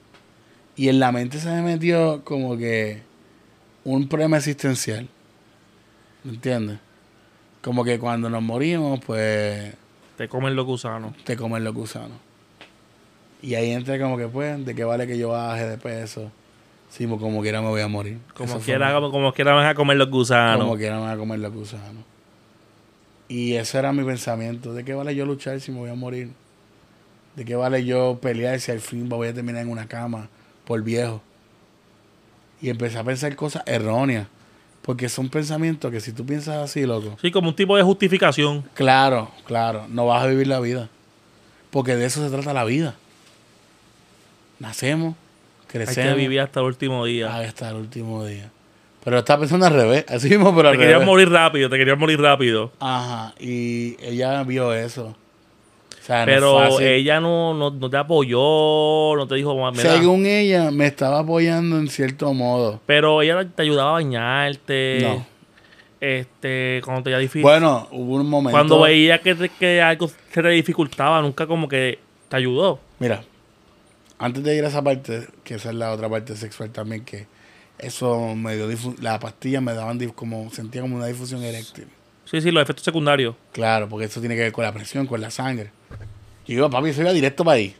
Y 0.76 0.88
en 0.88 1.00
la 1.00 1.10
mente 1.10 1.38
se 1.38 1.48
me 1.48 1.62
metió 1.62 2.22
como 2.24 2.56
que 2.56 3.02
un 3.84 4.08
problema 4.08 4.36
existencial. 4.36 5.08
¿Me 6.22 6.32
entiendes? 6.32 6.78
Como 7.62 7.82
que 7.82 7.98
cuando 7.98 8.30
nos 8.30 8.42
morimos, 8.42 9.00
pues 9.04 9.74
Te 10.16 10.28
comen 10.28 10.54
los 10.54 10.66
gusanos. 10.66 11.16
te 11.24 11.36
comen 11.36 11.64
los 11.64 11.74
gusanos. 11.74 12.18
Y 13.42 13.54
ahí 13.54 13.70
entré 13.70 13.98
como 13.98 14.18
que, 14.18 14.28
pues, 14.28 14.64
¿de 14.64 14.74
qué 14.74 14.84
vale 14.84 15.06
que 15.06 15.18
yo 15.18 15.30
baje 15.30 15.66
de 15.66 15.78
peso? 15.78 16.30
Si 16.90 17.06
mo- 17.06 17.18
como 17.18 17.40
quiera 17.40 17.60
me 17.62 17.68
voy 17.68 17.80
a 17.80 17.88
morir. 17.88 18.18
Como 18.34 18.58
quiera, 18.58 18.92
como, 18.92 19.10
como 19.10 19.32
quiera 19.32 19.54
van 19.54 19.66
a 19.66 19.74
comer 19.74 19.96
los 19.96 20.10
gusanos. 20.10 20.60
Como 20.64 20.76
quiera 20.76 20.96
me 20.96 21.02
voy 21.04 21.12
a 21.12 21.16
comer 21.16 21.38
los 21.38 21.52
gusanos. 21.52 22.04
Y 23.28 23.54
ese 23.54 23.78
era 23.78 23.92
mi 23.92 24.02
pensamiento. 24.04 24.74
¿De 24.74 24.84
qué 24.84 24.92
vale 24.94 25.14
yo 25.14 25.24
luchar 25.24 25.60
si 25.60 25.70
me 25.70 25.78
voy 25.78 25.90
a 25.90 25.94
morir? 25.94 26.30
¿De 27.36 27.44
qué 27.44 27.54
vale 27.54 27.84
yo 27.84 28.18
pelear 28.20 28.58
si 28.58 28.72
al 28.72 28.80
fin 28.80 29.08
voy 29.08 29.28
a 29.28 29.34
terminar 29.34 29.62
en 29.62 29.68
una 29.70 29.86
cama 29.86 30.28
por 30.64 30.82
viejo? 30.82 31.22
Y 32.60 32.68
empecé 32.70 32.98
a 32.98 33.04
pensar 33.04 33.34
cosas 33.36 33.62
erróneas. 33.66 34.26
Porque 34.82 35.08
son 35.08 35.28
pensamientos 35.28 35.90
que 35.92 36.00
si 36.00 36.10
tú 36.12 36.26
piensas 36.26 36.56
así, 36.56 36.84
loco, 36.86 37.16
Sí, 37.22 37.30
como 37.30 37.50
un 37.50 37.54
tipo 37.54 37.76
de 37.76 37.82
justificación. 37.82 38.64
Claro, 38.74 39.30
claro, 39.46 39.86
no 39.88 40.06
vas 40.06 40.24
a 40.24 40.26
vivir 40.26 40.48
la 40.48 40.58
vida. 40.58 40.88
Porque 41.70 41.94
de 41.94 42.06
eso 42.06 42.24
se 42.24 42.30
trata 42.34 42.52
la 42.52 42.64
vida. 42.64 42.96
Nacemos, 44.58 45.14
Hay 45.78 45.84
crecemos, 45.84 46.14
que 46.14 46.20
vivir 46.20 46.40
hasta 46.40 46.60
el 46.60 46.66
último 46.66 47.04
día. 47.04 47.36
hasta 47.36 47.70
el 47.70 47.76
último 47.76 48.24
día. 48.24 48.50
Pero 49.04 49.18
está 49.18 49.38
pensando 49.38 49.66
al 49.66 49.72
revés, 49.72 50.04
así 50.08 50.28
mismo, 50.28 50.54
pero 50.54 50.68
al 50.68 50.74
te 50.74 50.80
querías 50.80 50.98
revés. 50.98 51.06
morir 51.06 51.30
rápido, 51.30 51.70
te 51.70 51.78
querías 51.78 51.98
morir 51.98 52.20
rápido. 52.20 52.70
Ajá, 52.80 53.34
y 53.40 53.96
ella 54.04 54.42
vio 54.42 54.74
eso. 54.74 55.14
O 56.00 56.02
sea, 56.02 56.24
Pero 56.24 56.80
ella 56.80 57.20
no, 57.20 57.54
no, 57.54 57.70
no 57.70 57.90
te 57.90 57.96
apoyó, 57.96 59.16
no 59.16 59.26
te 59.28 59.36
dijo, 59.36 59.54
mira. 59.70 59.96
Según 59.96 60.26
ella, 60.26 60.70
me 60.70 60.86
estaba 60.86 61.20
apoyando 61.20 61.78
en 61.78 61.88
cierto 61.88 62.32
modo. 62.34 62.80
Pero 62.86 63.22
ella 63.22 63.44
te 63.44 63.62
ayudaba 63.62 63.90
a 63.90 63.92
bañarte. 63.94 64.98
No. 65.02 65.26
Este, 66.00 66.80
cuando 66.82 67.02
te 67.02 67.18
difícil. 67.18 67.42
Bueno, 67.42 67.86
hubo 67.92 68.16
un 68.16 68.26
momento. 68.26 68.52
cuando 68.52 68.80
veía 68.80 69.20
que, 69.20 69.50
que 69.58 69.82
algo 69.82 70.08
se 70.08 70.42
te 70.42 70.48
dificultaba, 70.48 71.20
nunca 71.20 71.46
como 71.46 71.68
que 71.68 71.98
te 72.28 72.36
ayudó. 72.36 72.80
Mira, 72.98 73.22
antes 74.20 74.44
de 74.44 74.54
ir 74.54 74.64
a 74.64 74.68
esa 74.68 74.82
parte, 74.82 75.26
que 75.42 75.54
esa 75.54 75.70
es 75.70 75.74
la 75.74 75.92
otra 75.92 76.08
parte 76.08 76.36
sexual 76.36 76.70
también, 76.70 77.06
que 77.06 77.26
eso 77.78 78.34
me 78.36 78.54
dio 78.54 78.68
la 79.00 79.18
pastilla 79.18 79.62
me 79.62 79.72
daban 79.72 79.98
como, 80.10 80.50
sentía 80.50 80.82
como 80.82 80.96
una 80.96 81.06
difusión 81.06 81.42
eréctil. 81.42 81.86
Sí, 82.26 82.42
sí, 82.42 82.50
los 82.50 82.62
efectos 82.62 82.84
secundarios. 82.84 83.34
Claro, 83.52 83.88
porque 83.88 84.04
eso 84.04 84.20
tiene 84.20 84.36
que 84.36 84.42
ver 84.42 84.52
con 84.52 84.62
la 84.62 84.72
presión, 84.72 85.06
con 85.06 85.22
la 85.22 85.30
sangre. 85.30 85.70
Y 86.46 86.54
yo, 86.54 86.68
papi, 86.68 86.90
eso 86.90 87.00
iba 87.00 87.14
directo 87.14 87.44
para 87.44 87.56
ahí. 87.56 87.74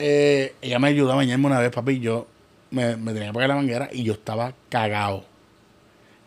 Eh, 0.00 0.56
ella 0.60 0.80
me 0.80 0.88
ayudó 0.88 1.12
a 1.12 1.14
bañarme 1.14 1.46
una 1.46 1.60
vez, 1.60 1.70
papi, 1.70 1.92
y 1.92 2.00
yo 2.00 2.26
me, 2.72 2.96
me 2.96 3.12
tenía 3.12 3.28
que 3.28 3.34
pagar 3.34 3.50
la 3.50 3.54
manguera 3.54 3.90
y 3.92 4.02
yo 4.02 4.14
estaba 4.14 4.54
cagado. 4.68 5.24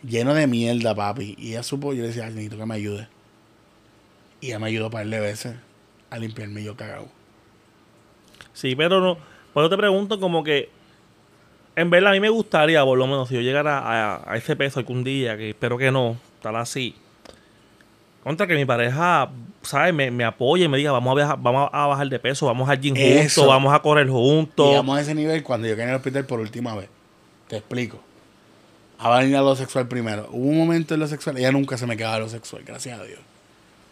Lleno 0.03 0.33
de 0.33 0.47
mierda, 0.47 0.95
papi. 0.95 1.35
Y 1.37 1.49
ella 1.49 1.63
supo, 1.63 1.93
yo 1.93 2.03
le 2.03 2.07
decía, 2.07 2.23
"Ay, 2.23 2.29
necesito 2.29 2.57
que 2.57 2.65
me 2.65 2.75
ayude. 2.75 3.09
Y 4.39 4.47
ella 4.47 4.59
me 4.59 4.67
ayudó 4.67 4.89
para 4.89 5.03
par 5.03 5.11
de 5.11 5.19
veces 5.19 5.55
a 6.09 6.17
limpiarme 6.17 6.63
yo 6.63 6.77
cagado. 6.77 7.09
Sí, 8.55 8.75
pero 8.75 8.99
no. 8.99 9.17
Pues 9.53 9.69
te 9.69 9.77
pregunto 9.77 10.19
como 10.19 10.43
que. 10.43 10.69
En 11.75 11.89
verdad, 11.91 12.09
a 12.11 12.13
mí 12.13 12.19
me 12.19 12.29
gustaría, 12.29 12.83
por 12.83 12.97
lo 12.97 13.05
menos, 13.05 13.27
si 13.29 13.35
yo 13.35 13.41
llegara 13.41 13.77
a, 13.79 14.31
a 14.31 14.37
ese 14.37 14.55
peso 14.55 14.79
algún 14.79 15.03
día, 15.03 15.37
que 15.37 15.49
espero 15.51 15.77
que 15.77 15.91
no, 15.91 16.17
tal 16.41 16.55
así. 16.55 16.95
Contra 18.23 18.47
que 18.47 18.55
mi 18.55 18.65
pareja, 18.65 19.29
¿sabes? 19.61 19.93
Me, 19.93 20.09
me 20.09 20.23
apoye 20.23 20.63
y 20.63 20.67
me 20.67 20.77
diga, 20.77 20.91
vamos 20.91 21.11
a, 21.11 21.15
viajar- 21.15 21.37
vamos 21.39 21.69
a 21.71 21.85
bajar 21.85 22.07
de 22.07 22.17
peso, 22.17 22.47
vamos 22.47 22.67
al 22.69 22.79
gym 22.79 22.95
Eso. 22.97 23.41
juntos, 23.41 23.47
vamos 23.47 23.73
a 23.73 23.79
correr 23.79 24.09
juntos. 24.09 24.69
Llegamos 24.69 24.97
a 24.97 25.01
ese 25.01 25.13
nivel 25.13 25.43
cuando 25.43 25.67
yo 25.67 25.75
quedé 25.75 25.83
en 25.83 25.89
el 25.91 25.95
hospital 25.97 26.25
por 26.25 26.39
última 26.39 26.75
vez. 26.75 26.89
Te 27.47 27.57
explico. 27.57 27.99
A 28.97 29.19
venir 29.19 29.35
a 29.35 29.41
lo 29.41 29.55
sexual 29.55 29.87
primero. 29.87 30.27
Hubo 30.31 30.47
un 30.47 30.57
momento 30.57 30.93
en 30.95 31.01
lo 31.01 31.07
sexual, 31.07 31.37
ella 31.37 31.51
nunca 31.51 31.77
se 31.77 31.85
me 31.85 31.97
quedaba 31.97 32.19
lo 32.19 32.29
sexual, 32.29 32.63
gracias 32.65 32.99
a 32.99 33.03
Dios. 33.03 33.19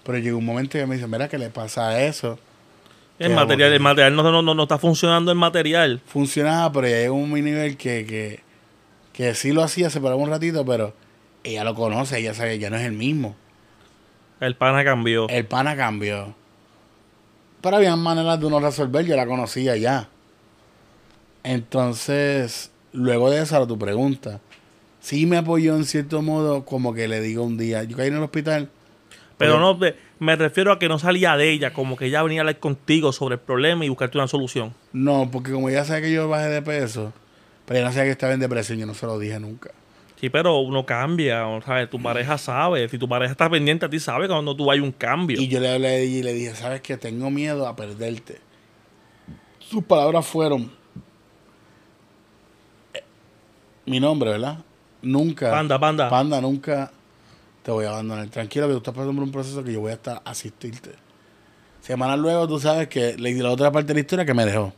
Pero 0.06 0.18
llegó 0.18 0.38
un 0.40 0.46
momento 0.46 0.80
que 0.80 0.86
me 0.88 0.96
dice, 0.96 1.06
mira, 1.08 1.28
¿qué 1.28 1.38
le 1.38 1.50
pasa 1.50 1.90
a 1.90 2.02
eso? 2.04 2.40
El 3.24 3.34
material, 3.36 3.74
el 3.74 3.80
material 3.80 4.16
no, 4.16 4.24
no, 4.24 4.42
no, 4.42 4.54
no 4.56 4.64
está 4.64 4.78
funcionando 4.78 5.32
el 5.32 5.38
material. 5.38 6.02
Funcionaba, 6.06 6.72
pero 6.72 6.88
ya 6.88 6.98
llegó 6.98 7.16
un 7.16 7.32
nivel 7.34 7.78
que, 7.78 8.06
que, 8.06 8.40
que 9.14 9.34
sí 9.36 9.52
lo 9.52 9.64
hacía, 9.64 9.90
se 9.90 10.00
paraba 10.02 10.22
un 10.22 10.30
ratito, 10.30 10.66
pero 10.66 10.94
ella 11.44 11.64
lo 11.64 11.76
conoce, 11.76 12.20
ella 12.20 12.34
sabe 12.34 12.52
que 12.54 12.60
ya 12.60 12.70
no 12.70 12.76
es 12.78 12.84
el 12.84 12.94
mismo. 12.94 13.36
El 14.40 14.56
pana 14.56 14.84
cambió. 14.84 15.28
El 15.30 15.46
pana 15.46 15.76
cambió. 15.76 16.36
Pero 17.62 17.78
había 17.78 17.96
maneras 17.96 18.40
de 18.40 18.46
uno 18.46 18.60
resolver, 18.60 19.06
yo 19.06 19.16
la 19.16 19.26
conocía 19.26 19.78
ya. 19.78 20.10
Entonces, 21.44 22.72
luego 22.92 23.30
de 23.30 23.42
eso, 23.42 23.58
a 23.58 23.68
tu 23.68 23.78
pregunta, 23.78 24.40
sí 25.00 25.26
me 25.26 25.38
apoyó 25.38 25.76
en 25.76 25.86
cierto 25.86 26.22
modo, 26.22 26.66
como 26.66 26.94
que 26.94 27.08
le 27.08 27.22
digo 27.22 27.44
un 27.44 27.58
día, 27.58 27.84
yo 27.84 27.98
caí 27.98 28.08
en 28.08 28.16
el 28.18 28.24
hospital. 28.24 28.70
Pero 29.38 29.54
Oye. 29.54 29.62
no, 29.62 29.74
de- 29.76 29.96
me 30.24 30.36
refiero 30.36 30.72
a 30.72 30.80
que 30.80 30.88
no 30.88 30.98
salía 30.98 31.36
de 31.38 31.52
ella, 31.52 31.74
como 31.74 31.98
que 31.98 32.06
ella 32.06 32.24
venía 32.24 32.40
a 32.40 32.44
hablar 32.44 32.60
contigo 32.60 33.12
sobre 33.12 33.36
el 33.36 33.42
problema 33.42 33.86
y 33.86 33.90
buscarte 33.90 34.18
una 34.18 34.28
solución. 34.28 34.74
No, 34.94 35.30
porque 35.30 35.52
como 35.52 35.70
ella 35.70 35.84
sabe 35.84 36.04
que 36.04 36.12
yo 36.12 36.28
bajé 36.30 36.48
de 36.48 36.62
peso, 36.62 37.14
pero 37.66 37.80
ella 37.80 37.88
no 37.88 37.94
sabía 37.94 38.06
que 38.06 38.12
estaba 38.12 38.34
en 38.34 38.40
depresión, 38.40 38.80
yo 38.80 38.86
no 38.86 38.94
se 38.94 39.06
lo 39.06 39.20
dije 39.20 39.40
nunca. 39.40 39.72
Sí, 40.20 40.30
pero 40.30 40.60
uno 40.60 40.86
cambia, 40.86 41.44
¿sabes? 41.66 41.90
Tu 41.90 42.02
pareja 42.02 42.38
sabe, 42.38 42.88
si 42.88 42.98
tu 42.98 43.10
pareja 43.10 43.34
está 43.34 43.50
pendiente 43.50 43.86
a 43.86 43.90
ti, 43.90 44.00
sabe 44.00 44.28
cuando 44.28 44.56
tú 44.56 44.72
hay 44.72 44.80
un 44.80 44.94
cambio. 44.94 45.40
Y 45.40 45.50
yo 45.50 45.60
le 45.60 45.74
hablé 45.74 45.88
a 45.88 45.96
ella 45.98 46.18
y 46.18 46.24
le 46.24 46.34
dije, 46.34 46.56
¿sabes 46.56 46.80
qué? 46.80 46.96
Tengo 46.96 47.30
miedo 47.30 47.68
a 47.68 47.76
perderte. 47.76 48.40
Sus 49.60 49.84
palabras 49.84 50.26
fueron, 50.26 50.72
eh, 52.94 53.04
mi 53.86 54.00
nombre, 54.00 54.30
¿verdad? 54.32 54.60
Nunca. 55.02 55.52
Panda, 55.52 55.78
panda. 55.78 56.10
Panda, 56.10 56.40
nunca 56.40 56.92
te 57.64 57.72
voy 57.72 57.86
a 57.86 57.90
abandonar. 57.90 58.28
Tranquilo, 58.28 58.68
que 58.68 58.74
tú 58.74 58.78
estás 58.78 58.94
pasando 58.94 59.14
por 59.14 59.24
un 59.24 59.32
proceso 59.32 59.64
que 59.64 59.74
yo 59.74 59.80
voy 59.80 59.92
a 59.92 59.96
estar 59.96 60.22
asistirte. 60.26 60.92
Semanas 61.82 62.20
luego, 62.20 62.48
tú 62.48 62.60
sabes 62.60 62.88
que 62.88 63.18
le 63.18 63.34
di 63.34 63.42
la 63.42 63.50
otra 63.50 63.72
parte 63.72 63.88
de 63.88 63.94
la 63.96 64.00
historia 64.02 64.26
que 64.26 64.34
me 64.34 64.46
dejó. 64.46 64.74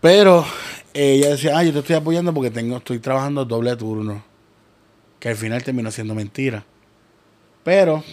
Pero 0.00 0.44
eh, 0.94 1.14
ella 1.14 1.30
decía, 1.30 1.58
ah, 1.58 1.62
yo 1.62 1.72
te 1.72 1.80
estoy 1.80 1.96
apoyando 1.96 2.32
porque 2.32 2.50
tengo, 2.50 2.76
estoy 2.76 2.98
trabajando 2.98 3.44
doble 3.44 3.76
turno. 3.76 4.22
Que 5.18 5.30
al 5.30 5.36
final 5.36 5.62
terminó 5.62 5.90
siendo 5.90 6.14
mentira. 6.14 6.64
Pero, 7.62 8.04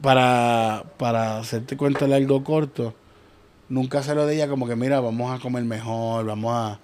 para, 0.00 0.84
para 0.96 1.38
hacerte 1.38 1.76
cuenta 1.76 2.06
de 2.06 2.14
algo 2.14 2.44
corto, 2.44 2.94
nunca 3.68 4.02
se 4.02 4.14
lo 4.14 4.26
de 4.26 4.36
ella 4.36 4.48
como 4.48 4.66
que, 4.66 4.76
mira, 4.76 5.00
vamos 5.00 5.36
a 5.36 5.42
comer 5.42 5.64
mejor, 5.64 6.24
vamos 6.26 6.52
a... 6.54 6.78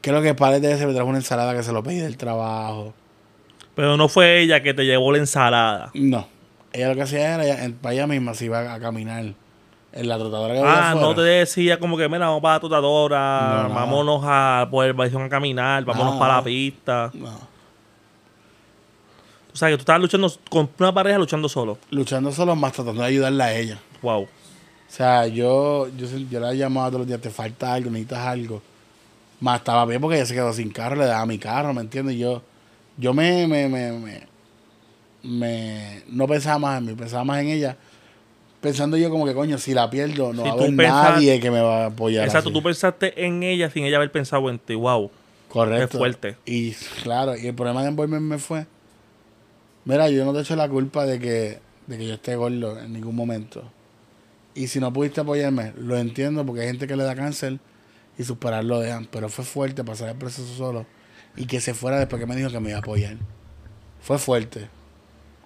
Creo 0.00 0.22
que 0.22 0.34
padre 0.34 0.60
de 0.60 0.72
ese 0.72 0.86
me 0.86 0.94
trajo 0.94 1.08
una 1.08 1.18
ensalada 1.18 1.54
que 1.54 1.62
se 1.62 1.72
lo 1.72 1.82
pedí 1.82 1.98
del 1.98 2.16
trabajo. 2.16 2.94
Pero 3.74 3.96
no 3.96 4.08
fue 4.08 4.40
ella 4.40 4.62
que 4.62 4.72
te 4.74 4.84
llevó 4.84 5.12
la 5.12 5.18
ensalada. 5.18 5.90
No. 5.94 6.26
Ella 6.72 6.88
lo 6.88 6.94
que 6.94 7.02
hacía 7.02 7.34
era, 7.34 7.44
ella- 7.44 7.74
para 7.80 7.94
ella 7.94 8.06
misma 8.06 8.34
se 8.34 8.46
iba 8.46 8.72
a 8.74 8.80
caminar 8.80 9.24
en 9.92 10.08
la 10.08 10.18
trotadora 10.18 10.54
que 10.54 10.60
había 10.60 10.90
Ah, 10.90 10.94
no 10.94 11.14
te 11.14 11.20
decía 11.22 11.78
como 11.78 11.96
que, 11.96 12.08
mira, 12.08 12.26
vamos 12.26 12.42
para 12.42 12.54
la 12.54 12.60
totadora, 12.60 13.62
No, 13.62 13.68
no. 13.68 13.74
vámonos 13.74 14.20
a 14.24 14.66
por 14.70 14.84
el 14.86 15.00
a 15.00 15.28
caminar, 15.28 15.84
vámonos 15.84 16.14
No. 16.14 16.18
para 16.18 16.36
la 16.36 16.42
pista. 16.44 17.10
No. 17.14 17.54
O 19.52 19.56
sea, 19.56 19.68
que 19.68 19.76
tú 19.76 19.80
estabas 19.82 20.02
luchando 20.02 20.32
con 20.50 20.68
una 20.80 20.92
pareja 20.92 21.16
luchando 21.16 21.48
solo. 21.48 21.78
Luchando 21.90 22.32
solo 22.32 22.56
más 22.56 22.72
tratando 22.72 23.02
de 23.02 23.08
ayudarla 23.08 23.44
a 23.46 23.54
ella. 23.54 23.78
Wow. 24.02 24.22
O 24.22 24.28
sea, 24.88 25.26
yo, 25.28 25.88
yo, 25.96 26.06
yo 26.28 26.40
la 26.40 26.52
llamaba 26.54 26.88
todos 26.88 27.00
los 27.00 27.06
días, 27.08 27.20
te 27.20 27.30
falta 27.30 27.72
algo, 27.72 27.88
necesitas 27.90 28.18
algo. 28.26 28.62
Más 29.40 29.58
estaba 29.58 29.84
bien 29.86 30.00
porque 30.00 30.16
ella 30.16 30.26
se 30.26 30.34
quedó 30.34 30.52
sin 30.52 30.70
carro, 30.70 30.96
le 30.96 31.04
daba 31.06 31.24
mi 31.26 31.38
carro, 31.38 31.72
¿me 31.72 31.82
entiendes? 31.82 32.16
Yo, 32.16 32.42
yo 32.96 33.12
me, 33.14 33.46
me, 33.46 33.68
me, 33.68 33.92
me, 33.92 34.26
me- 35.22 36.02
no 36.08 36.26
pensaba 36.26 36.58
más 36.58 36.78
en 36.78 36.86
mí, 36.86 36.94
pensaba 36.94 37.24
más 37.24 37.40
en 37.40 37.48
ella. 37.48 37.76
Pensando 38.60 38.96
yo 38.96 39.10
como 39.10 39.26
que, 39.26 39.34
coño, 39.34 39.58
si 39.58 39.74
la 39.74 39.90
pierdo, 39.90 40.32
no 40.32 40.42
Si 40.42 40.48
va 40.48 40.54
a 40.54 40.56
tú 40.56 40.62
haber 40.64 40.76
pensas- 40.76 41.10
nadie 41.14 41.40
que 41.40 41.50
me 41.50 41.60
va 41.60 41.84
a 41.84 41.86
apoyar. 41.86 42.24
Exacto, 42.24 42.48
así. 42.48 42.54
tú 42.54 42.62
pensaste 42.62 43.24
en 43.26 43.42
ella 43.42 43.68
sin 43.70 43.84
ella 43.84 43.96
haber 43.98 44.10
pensado 44.10 44.48
en 44.48 44.58
ti. 44.58 44.74
Wow. 44.74 45.10
Correcto. 45.48 45.84
Es 45.84 45.98
fuerte. 45.98 46.36
Y 46.46 46.72
claro, 47.02 47.36
y 47.36 47.46
el 47.46 47.54
problema 47.54 47.82
de 47.82 47.88
envolverme 47.88 48.38
fue, 48.38 48.66
mira, 49.84 50.08
yo 50.08 50.24
no 50.24 50.32
te 50.32 50.40
echo 50.40 50.56
la 50.56 50.68
culpa 50.68 51.04
de 51.04 51.18
que, 51.20 51.58
de 51.86 51.98
que 51.98 52.06
yo 52.08 52.14
esté 52.14 52.36
gordo 52.36 52.78
en 52.80 52.92
ningún 52.92 53.14
momento. 53.14 53.62
Y 54.54 54.68
si 54.68 54.80
no 54.80 54.92
pudiste 54.92 55.20
apoyarme, 55.20 55.72
lo 55.76 55.96
entiendo 55.98 56.44
porque 56.46 56.62
hay 56.62 56.68
gente 56.68 56.86
que 56.86 56.96
le 56.96 57.04
da 57.04 57.14
cáncer 57.14 57.58
y 58.16 58.24
sus 58.24 58.38
padres 58.38 58.64
lo 58.64 58.80
dejan. 58.80 59.06
Pero 59.10 59.28
fue 59.28 59.44
fuerte 59.44 59.84
pasar 59.84 60.08
el 60.10 60.16
proceso 60.16 60.54
solo 60.54 60.86
y 61.36 61.46
que 61.46 61.60
se 61.60 61.74
fuera 61.74 61.98
después 61.98 62.20
que 62.20 62.26
me 62.26 62.36
dijo 62.36 62.50
que 62.50 62.60
me 62.60 62.68
iba 62.70 62.78
a 62.78 62.80
apoyar. 62.80 63.16
Fue 64.00 64.18
fuerte. 64.18 64.68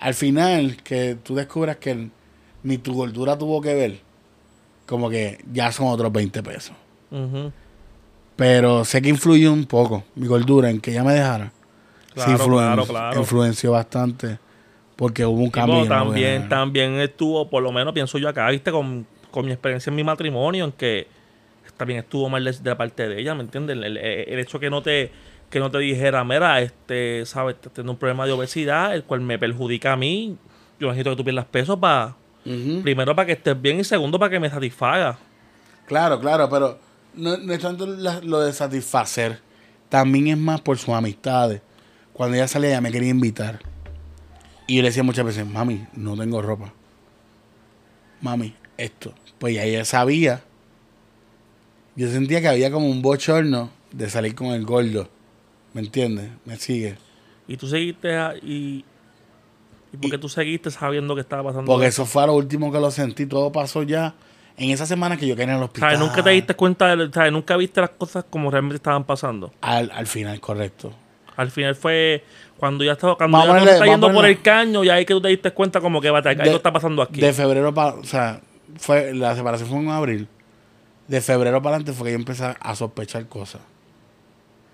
Al 0.00 0.14
final, 0.14 0.76
que 0.82 1.16
tú 1.22 1.34
descubras 1.34 1.76
que 1.76 2.08
ni 2.62 2.78
tu 2.78 2.94
gordura 2.94 3.36
tuvo 3.38 3.60
que 3.60 3.74
ver, 3.74 4.00
como 4.86 5.08
que 5.10 5.38
ya 5.52 5.70
son 5.72 5.86
otros 5.88 6.12
20 6.12 6.42
pesos. 6.42 6.74
Pero 8.36 8.84
sé 8.84 9.02
que 9.02 9.08
influyó 9.08 9.52
un 9.52 9.64
poco 9.66 10.04
mi 10.14 10.26
gordura 10.26 10.70
en 10.70 10.80
que 10.80 10.92
ella 10.92 11.02
me 11.04 11.12
dejara. 11.14 11.52
Claro, 12.14 12.44
claro, 12.48 12.84
claro. 12.86 13.20
Influenció 13.20 13.72
bastante 13.72 14.38
porque 14.96 15.24
hubo 15.24 15.40
un 15.42 15.50
cambio. 15.50 15.76
bueno, 15.80 15.94
también, 15.94 16.34
buena. 16.42 16.48
también 16.48 16.92
estuvo, 17.00 17.48
por 17.48 17.62
lo 17.62 17.70
menos 17.72 17.92
pienso 17.94 18.18
yo 18.18 18.28
acá, 18.28 18.48
viste, 18.50 18.70
con, 18.72 19.06
con 19.30 19.46
mi 19.46 19.52
experiencia 19.52 19.90
en 19.90 19.96
mi 19.96 20.04
matrimonio, 20.04 20.64
en 20.64 20.72
que 20.72 21.06
también 21.76 22.00
estuvo 22.00 22.28
mal 22.28 22.42
de, 22.44 22.50
de 22.52 22.70
la 22.70 22.76
parte 22.76 23.08
de 23.08 23.20
ella, 23.20 23.34
¿me 23.34 23.42
entiendes? 23.42 23.76
El, 23.76 23.84
el- 23.84 23.96
el 23.98 24.38
hecho 24.40 24.58
que 24.58 24.68
no 24.70 24.82
te 24.82 25.12
que 25.50 25.60
no 25.60 25.70
te 25.70 25.78
dijera, 25.78 26.22
mira, 26.24 26.60
este, 26.60 27.24
sabes, 27.26 27.56
tengo 27.72 27.90
un 27.92 27.96
problema 27.96 28.26
de 28.26 28.32
obesidad, 28.32 28.94
el 28.94 29.04
cual 29.04 29.20
me 29.22 29.38
perjudica 29.38 29.92
a 29.92 29.96
mí, 29.96 30.36
yo 30.78 30.88
necesito 30.88 31.10
que 31.10 31.16
tú 31.16 31.24
pierdas 31.24 31.46
peso 31.46 31.78
para, 31.78 32.16
primero 32.82 33.14
para 33.16 33.26
que 33.26 33.32
estés 33.32 33.60
bien 33.60 33.80
y 33.80 33.84
segundo 33.84 34.18
para 34.18 34.30
que 34.30 34.40
me 34.40 34.48
satisfaga. 34.50 35.18
Claro, 35.86 36.20
claro, 36.20 36.48
pero 36.50 36.78
no, 37.14 37.36
no 37.38 37.52
es 37.52 37.60
tanto 37.60 37.86
la- 37.86 38.20
lo 38.20 38.40
de 38.40 38.52
satisfacer. 38.52 39.40
También 39.88 40.28
es 40.28 40.36
más 40.38 40.60
por 40.60 40.76
sus 40.78 40.90
amistades. 40.94 41.62
Cuando 42.12 42.36
ella 42.36 42.46
salía, 42.48 42.70
ella 42.70 42.80
me 42.80 42.92
quería 42.92 43.08
invitar. 43.10 43.60
Y 44.66 44.76
yo 44.76 44.82
le 44.82 44.88
decía 44.88 45.02
muchas 45.02 45.24
veces, 45.24 45.46
mami, 45.46 45.86
no 45.94 46.14
tengo 46.16 46.42
ropa. 46.42 46.72
Mami, 48.20 48.54
esto. 48.76 49.14
Pues 49.38 49.54
ya 49.54 49.64
ella 49.64 49.84
sabía. 49.84 50.42
Yo 51.96 52.08
sentía 52.10 52.40
que 52.40 52.48
había 52.48 52.70
como 52.70 52.88
un 52.88 53.00
bochorno 53.02 53.70
de 53.92 54.10
salir 54.10 54.34
con 54.34 54.48
el 54.48 54.64
gordo. 54.64 55.08
¿Me 55.78 55.84
entiendes? 55.84 56.28
¿Me 56.44 56.56
sigue? 56.56 56.96
Y 57.46 57.56
tú 57.56 57.68
seguiste 57.68 58.16
a- 58.16 58.34
y... 58.42 58.84
¿Y 59.92 59.96
por 59.96 60.10
qué 60.10 60.18
tú 60.18 60.28
seguiste 60.28 60.72
sabiendo 60.72 61.14
que 61.14 61.20
estaba 61.20 61.44
pasando 61.44 61.70
Porque 61.70 61.86
eso? 61.86 62.04
fue 62.04 62.26
lo 62.26 62.34
último 62.34 62.72
que 62.72 62.80
lo 62.80 62.90
sentí. 62.90 63.26
Todo 63.26 63.52
pasó 63.52 63.84
ya 63.84 64.12
en 64.56 64.70
esa 64.70 64.86
semana 64.86 65.16
que 65.16 65.28
yo 65.28 65.36
quedé 65.36 65.44
en 65.44 65.50
el 65.58 65.62
hospital. 65.62 65.90
¿Sabes? 65.94 66.00
Nunca 66.00 66.24
te 66.24 66.30
diste 66.30 66.54
cuenta, 66.54 66.96
de, 66.96 67.12
¿sabes? 67.12 67.30
Nunca 67.30 67.56
viste 67.56 67.80
las 67.80 67.90
cosas 67.90 68.24
como 68.28 68.50
realmente 68.50 68.74
estaban 68.74 69.04
pasando. 69.04 69.52
Al, 69.60 69.88
al 69.94 70.08
final, 70.08 70.40
correcto. 70.40 70.92
Al 71.36 71.52
final 71.52 71.76
fue 71.76 72.24
cuando 72.56 72.82
ya 72.82 72.92
estaba, 72.94 73.16
cuando 73.16 73.38
ya 73.38 73.44
a 73.44 73.46
ponerle- 73.54 73.72
está 73.74 73.84
a 73.84 73.86
yendo 73.86 74.12
por 74.12 74.26
el 74.26 74.42
caño, 74.42 74.82
y 74.82 74.88
ahí 74.90 75.06
que 75.06 75.14
tú 75.14 75.20
te 75.20 75.28
diste 75.28 75.52
cuenta 75.52 75.80
como 75.80 76.00
que 76.00 76.10
bata, 76.10 76.34
De- 76.34 76.42
algo 76.42 76.56
está 76.56 76.72
pasando 76.72 77.02
aquí. 77.02 77.20
De 77.20 77.32
febrero 77.32 77.72
para, 77.72 77.92
o 77.94 78.04
sea, 78.04 78.40
fue 78.78 79.14
la 79.14 79.36
separación 79.36 79.68
fue 79.68 79.78
en 79.78 79.90
abril. 79.90 80.28
De 81.06 81.20
febrero 81.20 81.62
para 81.62 81.76
adelante 81.76 81.92
fue 81.96 82.06
que 82.08 82.12
yo 82.14 82.18
empecé 82.18 82.52
a 82.58 82.74
sospechar 82.74 83.26
cosas. 83.28 83.60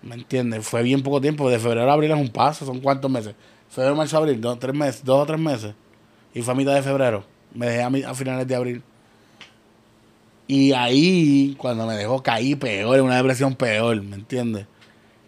¿Me 0.04 0.14
entiendes? 0.16 0.66
Fue 0.66 0.82
bien 0.82 1.02
poco 1.02 1.20
tiempo. 1.20 1.48
De 1.50 1.58
febrero 1.58 1.90
a 1.90 1.94
abril 1.94 2.10
es 2.10 2.18
un 2.18 2.28
paso. 2.28 2.66
¿Son 2.66 2.80
cuántos 2.80 3.10
meses? 3.10 3.34
Febrero, 3.70 3.96
marzo, 3.96 4.18
abril. 4.18 4.40
Dos, 4.40 4.58
tres 4.58 4.74
meses, 4.74 5.04
dos 5.04 5.22
o 5.22 5.26
tres 5.26 5.38
meses. 5.40 5.74
Y 6.34 6.42
fue 6.42 6.52
a 6.52 6.56
mitad 6.56 6.74
de 6.74 6.82
febrero. 6.82 7.24
Me 7.54 7.66
dejé 7.66 7.82
a, 7.82 7.90
mi- 7.90 8.02
a 8.02 8.14
finales 8.14 8.46
de 8.46 8.54
abril. 8.54 8.82
Y 10.46 10.72
ahí, 10.72 11.54
cuando 11.56 11.86
me 11.86 11.94
dejó, 11.94 12.22
caí 12.22 12.54
peor, 12.54 12.98
en 12.98 13.04
una 13.04 13.16
depresión 13.16 13.54
peor. 13.54 14.00
¿Me 14.02 14.16
entiendes? 14.16 14.66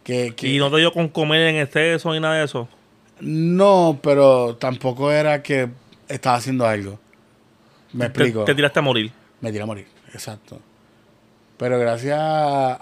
Que, 0.05 0.35
que, 0.37 0.49
y 0.49 0.59
no 0.59 0.71
te 0.71 0.77
dio 0.79 0.93
con 0.93 1.09
comer 1.09 1.41
en 1.49 1.57
exceso 1.57 2.13
ni 2.13 2.21
nada 2.21 2.35
de 2.37 2.45
eso. 2.45 2.69
no, 3.21 3.99
pero 4.03 4.57
tampoco 4.57 5.11
era 5.11 5.43
que 5.43 5.69
estaba 6.09 6.37
haciendo 6.37 6.67
algo. 6.67 6.99
Me 7.93 8.01
Te, 8.01 8.07
explico. 8.07 8.45
te 8.45 8.55
tiraste 8.55 8.79
a 8.79 8.83
morir. 8.83 9.11
Me 9.41 9.51
tiré 9.51 9.63
a 9.63 9.67
morir, 9.67 9.87
exacto. 10.13 10.61
Pero 11.57 11.79
gracias 11.79 12.19
a, 12.21 12.77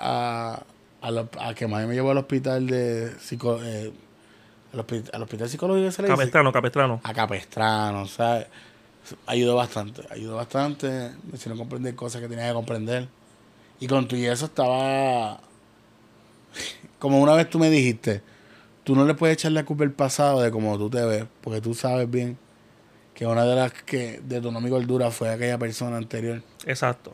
a, 0.57 0.63
a 1.05 1.11
lo- 1.11 1.29
a 1.41 1.55
que 1.55 1.67
mami 1.69 1.87
me 1.87 1.95
llevó 1.95 2.13
al 2.13 2.19
hospital 2.19 2.67
de 2.67 3.13
psico, 3.21 3.61
eh, 3.63 3.93
al, 4.73 4.81
hospi- 4.87 5.11
al 5.13 5.23
hospital 5.23 5.49
psicológico 5.49 5.91
se 5.91 6.03
le 6.03 6.09
dice? 6.09 6.17
Capestrano, 6.17 6.53
capestrano. 6.53 7.01
a 7.05 7.13
Capestrano, 7.13 8.07
¿sabes? 8.07 8.47
Ayudó 9.27 9.55
bastante, 9.57 10.03
ayudó 10.11 10.37
bastante. 10.37 10.87
Me 11.31 11.35
hicieron 11.35 11.59
comprender 11.59 11.95
cosas 11.95 12.23
que 12.23 12.29
tenía 12.29 12.49
que 12.49 12.55
comprender. 12.55 13.07
Y 13.81 13.87
con 13.87 14.09
tu 14.09 14.17
y 14.17 14.25
eso 14.25 14.47
estaba. 14.47 15.41
Como 16.99 17.21
una 17.21 17.35
vez 17.35 17.51
tú 17.51 17.59
me 17.59 17.69
dijiste, 17.71 18.23
tú 18.83 18.95
no 18.97 19.05
le 19.05 19.15
puedes 19.15 19.35
echar 19.35 19.53
la 19.53 19.65
culpa 19.65 19.85
al 19.85 19.91
pasado 19.93 20.41
de 20.41 20.51
cómo 20.51 20.79
tú 20.79 20.89
te 20.89 21.05
ves, 21.05 21.25
porque 21.43 21.61
tú 21.61 21.75
sabes 21.75 22.11
bien 22.11 22.39
que 23.15 23.27
una 23.27 23.45
de 23.45 23.55
las 23.57 23.73
que 23.73 24.21
detonó 24.25 24.61
mi 24.61 24.71
gordura 24.71 25.11
fue 25.11 25.29
aquella 25.29 25.59
persona 25.59 25.97
anterior. 25.99 26.43
Exacto. 26.65 27.13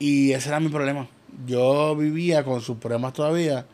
Y 0.00 0.32
ese 0.32 0.48
era 0.48 0.58
mi 0.60 0.68
problema. 0.68 1.08
Yo 1.46 1.94
vivía 1.96 2.44
con 2.44 2.60
sus 2.60 2.76
problemas 2.78 3.12
todavía. 3.12 3.66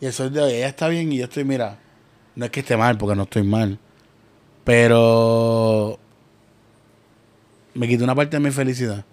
Y 0.00 0.06
eso 0.06 0.24
es 0.26 0.32
de 0.32 0.40
hoy. 0.40 0.52
Ella 0.52 0.68
está 0.68 0.88
bien 0.88 1.12
y 1.12 1.18
yo 1.18 1.24
estoy, 1.24 1.44
mira, 1.44 1.78
no 2.34 2.44
es 2.44 2.50
que 2.50 2.60
esté 2.60 2.76
mal, 2.76 2.98
porque 2.98 3.16
no 3.16 3.24
estoy 3.24 3.42
mal. 3.42 3.78
Pero 4.64 5.98
me 7.74 7.88
quitó 7.88 8.04
una 8.04 8.14
parte 8.14 8.36
de 8.36 8.40
mi 8.40 8.50
felicidad. 8.50 9.04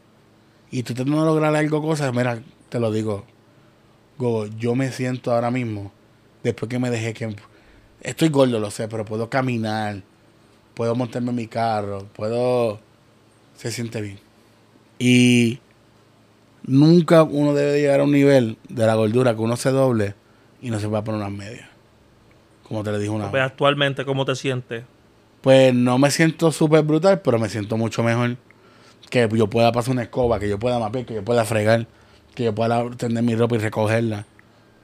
Y 0.72 0.84
tú 0.84 0.94
tratando 0.94 1.22
de 1.22 1.26
lograr 1.26 1.56
algo, 1.56 1.82
cosas, 1.82 2.14
mira, 2.14 2.42
te 2.70 2.80
lo 2.80 2.92
digo. 2.92 3.26
Yo 4.58 4.76
me 4.76 4.92
siento 4.92 5.32
ahora 5.32 5.50
mismo, 5.50 5.94
después 6.44 6.70
que 6.70 6.78
me 6.78 6.90
dejé 6.90 7.14
que... 7.14 7.36
Estoy 8.02 8.28
gordo, 8.30 8.60
lo 8.60 8.70
sé, 8.70 8.88
pero 8.90 9.06
puedo 9.06 9.30
caminar, 9.30 10.04
puedo 10.74 10.94
montarme 10.94 11.30
en 11.30 11.36
mi 11.36 11.48
carro, 11.48 12.06
puedo... 12.16 12.80
Se 13.56 13.72
siente 13.72 14.02
bien. 14.02 14.20
Y 15.00 15.60
nunca 16.70 17.24
uno 17.24 17.54
debe 17.54 17.80
llegar 17.82 18.00
a 18.00 18.04
un 18.04 18.12
nivel 18.12 18.58
de 18.70 18.86
la 18.86 18.96
gordura 18.96 19.34
que 19.36 19.42
uno 19.42 19.58
se 19.58 19.72
doble 19.72 20.14
y 20.62 20.70
no 20.70 20.80
se 20.80 20.88
va 20.88 21.00
a 21.00 21.04
poner 21.04 21.20
unas 21.22 21.32
medias. 21.34 21.68
Como 22.64 22.84
te 22.84 22.92
le 22.92 23.00
dije 23.00 23.10
una 23.10 23.26
Pues 23.32 23.42
vez. 23.42 23.52
actualmente, 23.52 24.06
¿cómo 24.06 24.26
te 24.26 24.36
sientes? 24.36 24.84
Pues 25.42 25.74
no 25.74 25.98
me 25.98 26.12
siento 26.12 26.52
súper 26.52 26.84
brutal, 26.84 27.22
pero 27.22 27.40
me 27.40 27.50
siento 27.50 27.78
mucho 27.78 28.04
mejor. 28.04 28.38
Que 29.10 29.28
yo 29.34 29.48
pueda 29.48 29.72
pasar 29.72 29.94
una 29.94 30.04
escoba, 30.04 30.40
que 30.40 30.48
yo 30.48 30.60
pueda 30.60 30.78
mapear, 30.78 31.06
que 31.06 31.16
yo 31.16 31.24
pueda 31.26 31.44
fregar, 31.46 31.88
que 32.36 32.44
yo 32.44 32.54
pueda 32.54 32.88
tender 32.92 33.24
mi 33.24 33.36
ropa 33.36 33.56
y 33.56 33.60
recogerla. 33.60 34.26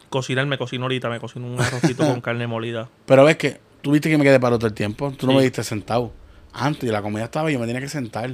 Cocinar, 0.09 0.47
me 0.47 0.57
cocino 0.57 0.85
ahorita, 0.85 1.09
me 1.09 1.19
cocino 1.19 1.45
un 1.45 1.59
arrocito 1.59 2.03
con 2.07 2.21
carne 2.21 2.47
molida. 2.47 2.89
Pero 3.05 3.23
ves 3.25 3.35
que 3.37 3.59
tú 3.81 3.91
viste 3.91 4.09
que 4.09 4.17
me 4.17 4.23
quedé 4.23 4.39
parado 4.39 4.57
todo 4.57 4.67
el 4.67 4.73
tiempo. 4.73 5.11
Tú 5.11 5.27
no 5.27 5.33
Sí. 5.33 5.37
me 5.37 5.43
diste 5.43 5.63
sentado. 5.63 6.11
Antes 6.53 6.89
la 6.89 7.01
comida 7.03 7.25
estaba 7.25 7.51
y 7.51 7.53
yo 7.53 7.59
me 7.59 7.67
tenía 7.67 7.81
que 7.81 7.89
sentar. 7.89 8.31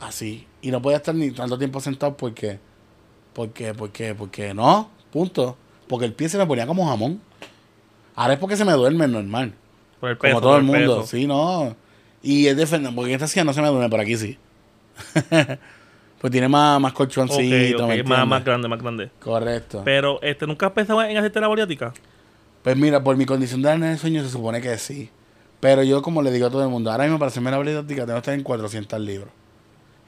Así. 0.00 0.46
Y 0.66 0.72
no 0.72 0.82
podía 0.82 0.96
estar 0.96 1.14
ni 1.14 1.30
tanto 1.30 1.56
tiempo 1.56 1.78
sentado 1.80 2.16
porque. 2.16 2.58
Porque, 3.34 3.72
porque, 3.72 4.16
porque 4.16 4.52
no. 4.52 4.90
Punto. 5.12 5.56
Porque 5.86 6.06
el 6.06 6.12
pie 6.12 6.28
se 6.28 6.38
me 6.38 6.44
ponía 6.44 6.66
como 6.66 6.84
jamón. 6.88 7.20
Ahora 8.16 8.32
es 8.34 8.40
porque 8.40 8.56
se 8.56 8.64
me 8.64 8.72
duerme 8.72 9.06
normal. 9.06 9.54
Por 10.00 10.10
el 10.10 10.18
Como 10.18 10.40
todo 10.40 10.50
por 10.50 10.58
el 10.58 10.64
mundo. 10.64 11.02
peso. 11.02 11.06
Sí, 11.06 11.24
no. 11.28 11.76
Y 12.20 12.48
es 12.48 12.56
defender. 12.56 12.92
Porque 12.96 13.14
esta 13.14 13.28
silla 13.28 13.44
no 13.44 13.52
se 13.52 13.62
me 13.62 13.68
duerme, 13.68 13.88
por 13.88 14.00
aquí 14.00 14.16
sí. 14.16 14.36
pues 16.20 16.32
tiene 16.32 16.48
más, 16.48 16.80
más 16.80 16.92
colchoncito. 16.92 17.84
ok, 17.84 17.88
¿me 17.88 18.02
más, 18.02 18.26
más 18.26 18.44
grande, 18.44 18.66
más 18.66 18.82
grande. 18.82 19.12
Correcto. 19.20 19.82
Pero, 19.84 20.20
este, 20.20 20.48
¿nunca 20.48 20.66
has 20.66 20.72
pensado 20.72 21.00
en 21.00 21.16
hacerte 21.16 21.40
la 21.40 21.46
bariátrica? 21.46 21.94
Pues 22.64 22.76
mira, 22.76 23.04
por 23.04 23.16
mi 23.16 23.24
condición 23.24 23.62
de 23.62 23.68
hernia 23.68 23.90
de 23.90 23.98
sueño 23.98 24.20
se 24.24 24.30
supone 24.30 24.60
que 24.60 24.76
sí. 24.78 25.10
Pero 25.60 25.84
yo, 25.84 26.02
como 26.02 26.22
le 26.22 26.32
digo 26.32 26.48
a 26.48 26.50
todo 26.50 26.64
el 26.64 26.70
mundo, 26.70 26.90
ahora 26.90 27.04
mismo 27.04 27.20
para 27.20 27.28
hacerme 27.28 27.52
la 27.52 27.58
bariátrica 27.58 28.04
tengo 28.04 28.14
que 28.16 28.18
estar 28.18 28.34
en 28.34 28.42
400 28.42 29.00
libras. 29.00 29.30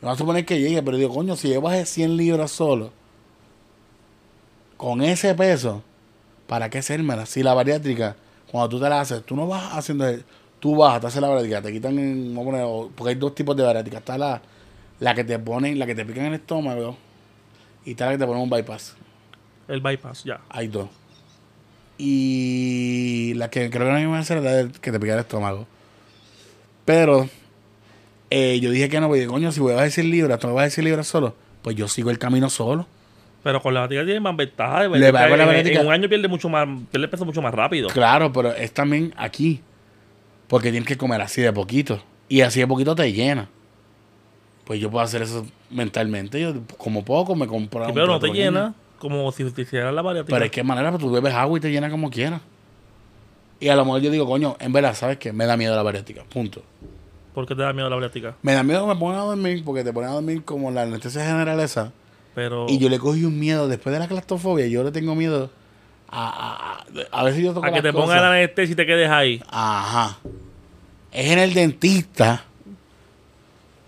No 0.00 0.08
va 0.08 0.12
a 0.14 0.16
suponer 0.16 0.44
que 0.44 0.60
llegue, 0.60 0.82
pero 0.82 0.96
digo, 0.96 1.12
coño, 1.14 1.34
si 1.36 1.50
yo 1.52 1.60
bajé 1.60 1.84
100 1.86 2.16
libras 2.16 2.50
solo, 2.52 2.92
con 4.76 5.02
ese 5.02 5.34
peso, 5.34 5.82
¿para 6.46 6.70
qué 6.70 6.78
hacérmela? 6.78 7.26
Si 7.26 7.42
la 7.42 7.54
bariátrica, 7.54 8.16
cuando 8.50 8.68
tú 8.68 8.80
te 8.80 8.88
la 8.88 9.00
haces, 9.00 9.24
tú 9.24 9.34
no 9.34 9.46
vas 9.48 9.74
haciendo, 9.74 10.06
tú 10.60 10.76
vas, 10.76 11.00
te 11.00 11.08
haces 11.08 11.20
la 11.20 11.28
bariátrica, 11.28 11.62
te 11.62 11.72
quitan, 11.72 11.98
en- 11.98 12.34
vamos 12.34 12.42
a 12.48 12.50
poner, 12.50 12.64
o- 12.66 12.90
porque 12.94 13.10
hay 13.10 13.16
dos 13.16 13.34
tipos 13.34 13.56
de 13.56 13.64
bariátrica. 13.64 13.98
Está 13.98 14.16
la, 14.16 14.40
la 15.00 15.14
que 15.14 15.24
te 15.24 15.38
ponen, 15.38 15.78
la 15.78 15.86
que 15.86 15.94
te 15.94 16.04
pican 16.04 16.26
en 16.26 16.34
el 16.34 16.40
estómago, 16.40 16.96
y 17.84 17.90
está 17.92 18.06
la 18.06 18.12
que 18.12 18.18
te 18.18 18.26
ponen 18.26 18.42
un 18.42 18.50
bypass. 18.50 18.94
El 19.66 19.80
bypass, 19.80 20.24
ya. 20.24 20.40
Hay 20.48 20.68
dos. 20.68 20.88
Y 21.98 23.32
la 23.34 23.50
que 23.50 23.68
creo 23.70 23.86
que 23.88 24.00
no 24.02 24.10
me 24.10 24.16
a 24.16 24.20
hacer 24.20 24.40
la 24.40 24.70
que 24.80 24.92
te 24.92 25.00
pica 25.00 25.14
el 25.14 25.20
estómago. 25.20 25.66
Pero 26.84 27.28
eh, 28.30 28.60
yo 28.60 28.70
dije 28.70 28.88
que 28.88 29.00
no, 29.00 29.08
porque 29.08 29.26
coño, 29.26 29.52
si 29.52 29.60
voy 29.60 29.72
a 29.74 29.82
decir 29.82 30.04
libras, 30.04 30.38
tú 30.38 30.46
me 30.48 30.52
vas 30.54 30.62
a 30.62 30.64
decir 30.64 30.84
libras 30.84 31.06
solo, 31.06 31.34
pues 31.62 31.76
yo 31.76 31.88
sigo 31.88 32.10
el 32.10 32.18
camino 32.18 32.50
solo. 32.50 32.86
Pero 33.42 33.62
con 33.62 33.72
la 33.72 33.80
bariátrica 33.80 34.04
tiene 34.04 34.20
más 34.20 34.36
ventaja. 34.36 34.88
de 34.88 34.98
Le 34.98 35.10
va 35.12 35.28
con 35.28 35.38
la 35.38 35.58
En- 35.58 35.86
un 35.86 35.92
año 35.92 36.08
pierde 36.08 36.28
mucho 36.28 36.48
más, 36.48 36.68
pierde 36.90 37.08
peso 37.08 37.24
mucho 37.24 37.40
más 37.40 37.54
rápido. 37.54 37.88
Claro, 37.88 38.32
pero 38.32 38.52
es 38.52 38.72
también 38.72 39.14
aquí. 39.16 39.60
Porque 40.48 40.70
tienes 40.70 40.88
que 40.88 40.96
comer 40.96 41.20
así 41.20 41.40
de 41.42 41.52
poquito. 41.52 42.02
Y 42.28 42.40
así 42.40 42.60
de 42.60 42.66
poquito 42.66 42.94
te 42.94 43.12
llena. 43.12 43.48
Pues 44.64 44.80
yo 44.80 44.90
puedo 44.90 45.04
hacer 45.04 45.22
eso 45.22 45.46
mentalmente. 45.70 46.40
Yo 46.40 46.54
como 46.76 47.04
poco 47.04 47.34
me 47.36 47.46
compro. 47.46 47.84
Sí, 47.84 47.88
un 47.90 47.94
pero 47.94 48.06
no 48.06 48.18
te 48.18 48.28
llena 48.28 48.74
como 48.98 49.30
si 49.32 49.50
te 49.50 49.62
hicieras 49.62 49.94
la 49.94 50.02
bariátrica. 50.02 50.34
Pero 50.34 50.44
es 50.44 50.50
que 50.50 50.62
manera, 50.62 50.90
pues 50.90 51.02
tú 51.02 51.10
bebes 51.10 51.32
agua 51.32 51.56
y 51.58 51.60
te 51.60 51.70
llena 51.70 51.88
como 51.90 52.10
quieras. 52.10 52.40
Y 53.60 53.68
a 53.68 53.76
lo 53.76 53.84
mejor 53.84 54.00
yo 54.02 54.10
digo, 54.10 54.26
coño, 54.26 54.56
en 54.60 54.72
verdad, 54.72 54.94
¿sabes 54.94 55.18
qué? 55.18 55.32
Me 55.32 55.46
da 55.46 55.56
miedo 55.56 55.74
la 55.74 55.82
bariátrica. 55.82 56.24
Punto. 56.24 56.62
¿Por 57.34 57.46
qué 57.46 57.54
te 57.54 57.62
da 57.62 57.72
miedo 57.72 57.88
la 57.88 57.96
bariátrica? 57.96 58.34
Me 58.42 58.52
da 58.52 58.62
miedo 58.62 58.82
que 58.86 58.94
me 58.94 58.98
pongan 59.00 59.18
a 59.20 59.24
dormir 59.24 59.62
porque 59.64 59.84
te 59.84 59.92
ponen 59.92 60.10
a 60.10 60.14
dormir 60.14 60.44
como 60.44 60.70
la 60.70 60.82
anestesia 60.82 61.24
general 61.24 61.60
esa. 61.60 61.92
Pero... 62.34 62.66
Y 62.68 62.78
yo 62.78 62.88
le 62.88 62.98
cogí 62.98 63.24
un 63.24 63.38
miedo 63.38 63.68
después 63.68 63.92
de 63.92 63.98
la 64.00 64.08
claustrofobia. 64.08 64.66
Yo 64.66 64.82
le 64.82 64.90
tengo 64.92 65.14
miedo 65.14 65.50
a, 66.08 66.84
a, 67.10 67.20
a, 67.20 67.24
ver 67.24 67.34
si 67.34 67.42
yo 67.42 67.52
toco 67.52 67.66
a 67.66 67.68
que 67.70 67.76
las 67.76 67.82
te 67.82 67.92
pongan 67.92 68.22
la 68.22 68.30
anestesia 68.32 68.72
y 68.72 68.76
te 68.76 68.86
quedes 68.86 69.10
ahí. 69.10 69.42
Ajá. 69.48 70.18
Es 71.12 71.30
en 71.30 71.38
el 71.38 71.54
dentista. 71.54 72.44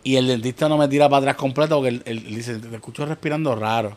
Y 0.03 0.17
el 0.17 0.27
dentista 0.29 0.69
no 0.69 0.79
me 0.79 0.89
tira 0.89 1.09
para 1.09 1.19
atrás 1.19 1.37
completo 1.37 1.77
porque 1.77 1.89
él, 1.91 2.03
él 2.07 2.25
dice, 2.25 2.59
te 2.59 2.75
escucho 2.75 3.05
respirando 3.05 3.55
raro. 3.55 3.97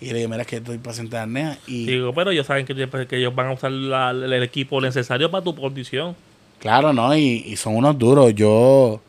Y 0.00 0.06
le 0.12 0.18
digo, 0.18 0.30
mira, 0.30 0.42
es 0.42 0.48
que 0.48 0.56
estoy 0.56 0.78
paciente 0.78 1.16
de 1.16 1.22
apnea. 1.22 1.58
Y 1.66 1.84
Digo, 1.86 2.14
pero 2.14 2.30
ellos 2.30 2.46
saben 2.46 2.64
que, 2.64 2.74
que 3.06 3.16
ellos 3.18 3.34
van 3.34 3.48
a 3.48 3.52
usar 3.52 3.70
la- 3.70 4.10
el 4.12 4.42
equipo 4.42 4.80
necesario 4.80 5.30
para 5.30 5.44
tu 5.44 5.54
condición. 5.54 6.16
Claro, 6.60 6.92
¿no? 6.92 7.16
Y, 7.16 7.42
y 7.46 7.56
son 7.56 7.74
unos 7.76 7.98
duros. 7.98 8.32
Yo 8.34 9.00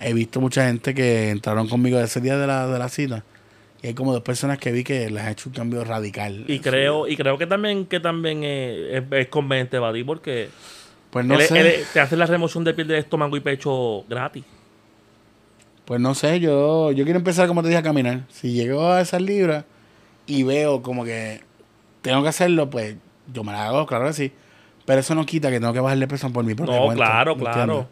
he 0.00 0.12
visto 0.14 0.40
mucha 0.40 0.66
gente 0.66 0.94
que 0.94 1.30
entraron 1.30 1.68
conmigo 1.68 1.98
ese 2.00 2.20
día 2.20 2.38
de 2.38 2.46
la, 2.46 2.66
de 2.66 2.78
la 2.78 2.88
cita. 2.88 3.24
Y 3.82 3.88
hay 3.88 3.94
como 3.94 4.12
dos 4.14 4.22
personas 4.22 4.58
que 4.58 4.72
vi 4.72 4.82
que 4.84 5.10
les 5.10 5.22
ha 5.22 5.30
hecho 5.30 5.48
un 5.50 5.54
cambio 5.54 5.84
radical. 5.84 6.44
Y 6.48 6.60
creo 6.60 7.06
y 7.06 7.16
creo 7.16 7.36
que 7.36 7.46
también 7.46 7.84
que 7.86 8.00
también 8.00 8.40
eh, 8.42 8.96
es, 8.98 9.04
es 9.12 9.28
conveniente 9.28 9.78
Badi 9.78 10.02
porque 10.02 10.48
Pues 11.10 11.26
no 11.26 11.34
él- 11.34 11.42
sé. 11.42 11.60
él- 11.60 11.84
te 11.92 12.00
hace 12.00 12.16
la 12.16 12.24
remoción 12.26 12.64
de 12.64 12.72
piel 12.72 12.88
de 12.88 12.98
estómago 12.98 13.36
y 13.36 13.40
pecho 13.40 14.04
gratis. 14.08 14.44
Pues 15.84 16.00
no 16.00 16.14
sé, 16.14 16.40
yo, 16.40 16.90
yo 16.90 17.04
quiero 17.04 17.18
empezar, 17.18 17.46
como 17.46 17.62
te 17.62 17.68
dije, 17.68 17.78
a 17.78 17.82
caminar. 17.82 18.22
Si 18.30 18.52
llego 18.52 18.88
a 18.90 19.00
esas 19.00 19.22
libras 19.22 19.64
y 20.26 20.42
veo 20.42 20.82
como 20.82 21.04
que 21.04 21.42
tengo 22.02 22.22
que 22.24 22.28
hacerlo, 22.28 22.68
pues 22.70 22.96
yo 23.32 23.44
me 23.44 23.52
la 23.52 23.66
hago, 23.68 23.86
claro 23.86 24.06
que 24.08 24.12
sí. 24.12 24.32
Pero 24.86 25.00
eso 25.00 25.14
no 25.14 25.26
quita 25.26 25.50
que 25.50 25.60
tengo 25.60 25.72
que 25.72 25.80
bajarle 25.80 26.06
peso 26.08 26.32
por 26.32 26.44
mi 26.44 26.54
propia 26.54 26.76
No, 26.78 26.86
cuenta, 26.86 27.04
claro, 27.04 27.36
¿me 27.36 27.42
claro. 27.42 27.88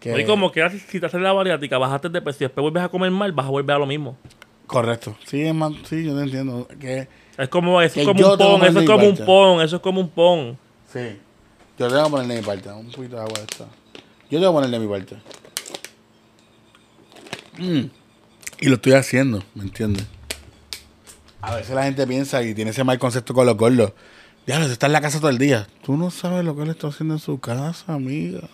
Que- 0.00 0.20
Y 0.20 0.24
como 0.24 0.50
que 0.52 0.68
si 0.70 1.00
te 1.00 1.06
haces 1.06 1.20
la 1.20 1.32
bariátrica, 1.32 1.76
bajaste 1.76 2.08
de 2.08 2.22
peso 2.22 2.38
y 2.40 2.44
después 2.46 2.62
vuelves 2.62 2.82
a 2.82 2.88
comer 2.88 3.10
mal, 3.10 3.32
vas 3.32 3.46
a 3.46 3.50
volver 3.50 3.74
a 3.76 3.78
lo 3.78 3.86
mismo. 3.86 4.16
Correcto. 4.66 5.16
Sí, 5.26 5.42
es 5.42 5.54
más, 5.54 5.72
sí, 5.84 6.04
yo 6.04 6.16
te 6.16 6.22
entiendo. 6.22 6.66
Que, 6.80 7.08
Es 7.36 7.48
como, 7.48 7.82
eso 7.82 8.00
es 8.00 8.06
como 8.06 8.20
un 8.32 8.38
pon, 8.38 8.64
eso 8.64 8.80
es 8.80 8.86
como 8.86 9.06
un 9.08 9.16
pon, 9.16 9.60
eso 9.60 9.76
es 9.76 9.82
como 9.82 10.00
un 10.00 10.08
pon. 10.08 10.58
sí. 10.92 11.18
Yo 11.76 11.88
tengo 11.88 12.04
que 12.04 12.10
ponerle 12.10 12.34
de 12.34 12.40
mi 12.40 12.46
parte, 12.46 12.70
un 12.70 12.86
poquito 12.92 13.16
de 13.16 13.22
agua 13.22 13.34
de 13.36 13.42
esta. 13.50 13.64
Yo 14.30 14.38
tengo 14.38 14.52
que 14.52 14.54
ponerle 14.54 14.78
de 14.78 14.86
mi 14.86 14.92
parte. 14.92 15.16
Mm. 17.58 17.90
Y 18.60 18.68
lo 18.68 18.74
estoy 18.76 18.92
haciendo, 18.92 19.42
¿me 19.54 19.64
entiendes? 19.64 20.06
A 21.40 21.56
veces 21.56 21.74
la 21.74 21.82
gente 21.84 22.06
piensa 22.06 22.42
y 22.42 22.54
tiene 22.54 22.70
ese 22.70 22.84
mal 22.84 22.98
concepto 22.98 23.34
con 23.34 23.44
los 23.46 23.56
gordos. 23.56 23.92
Diablo, 24.46 24.66
está 24.66 24.86
en 24.86 24.92
la 24.92 25.00
casa 25.00 25.20
todo 25.20 25.30
el 25.30 25.38
día. 25.38 25.66
Tú 25.82 25.96
no 25.96 26.10
sabes 26.10 26.44
lo 26.44 26.54
que 26.54 26.62
él 26.62 26.70
está 26.70 26.88
haciendo 26.88 27.14
en 27.14 27.20
su 27.20 27.40
casa, 27.40 27.94
amiga. 27.94 28.48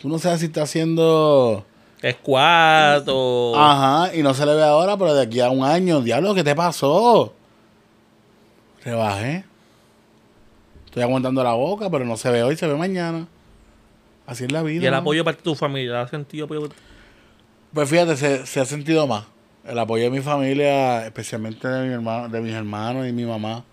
Tú 0.00 0.08
no 0.08 0.18
sabes 0.18 0.40
si 0.40 0.46
está 0.46 0.62
haciendo... 0.62 1.64
Squat 2.04 3.04
o... 3.06 3.54
Ajá, 3.56 4.14
y 4.14 4.22
no 4.22 4.34
se 4.34 4.44
le 4.44 4.54
ve 4.54 4.64
ahora, 4.64 4.96
pero 4.96 5.14
de 5.14 5.22
aquí 5.22 5.40
a 5.40 5.50
un 5.50 5.64
año, 5.64 6.00
diablo, 6.00 6.34
¿qué 6.34 6.42
te 6.42 6.54
pasó? 6.54 7.32
Rebajé. 8.84 9.44
Estoy 10.86 11.04
aguantando 11.04 11.42
la 11.44 11.52
boca, 11.52 11.88
pero 11.88 12.04
no 12.04 12.16
se 12.16 12.30
ve 12.30 12.42
hoy, 12.42 12.56
se 12.56 12.66
ve 12.66 12.74
mañana. 12.74 13.28
Así 14.26 14.44
es 14.44 14.52
la 14.52 14.62
vida. 14.62 14.82
y 14.82 14.86
el 14.86 14.92
¿no? 14.92 14.98
apoyo 14.98 15.24
para 15.24 15.36
tu 15.36 15.54
familia, 15.54 16.02
¿has 16.02 16.10
sentido 16.10 16.44
apoyo? 16.44 16.68
Pues 17.72 17.88
fíjate, 17.88 18.16
se, 18.16 18.44
se 18.44 18.60
ha 18.60 18.64
sentido 18.66 19.06
más. 19.06 19.24
El 19.64 19.78
apoyo 19.78 20.04
de 20.04 20.10
mi 20.10 20.20
familia, 20.20 21.06
especialmente 21.06 21.68
de, 21.68 21.86
mi 21.86 21.94
hermano, 21.94 22.28
de 22.28 22.40
mis 22.40 22.52
hermanos 22.52 23.06
y 23.06 23.12
mi 23.12 23.24
mamá. 23.24 23.64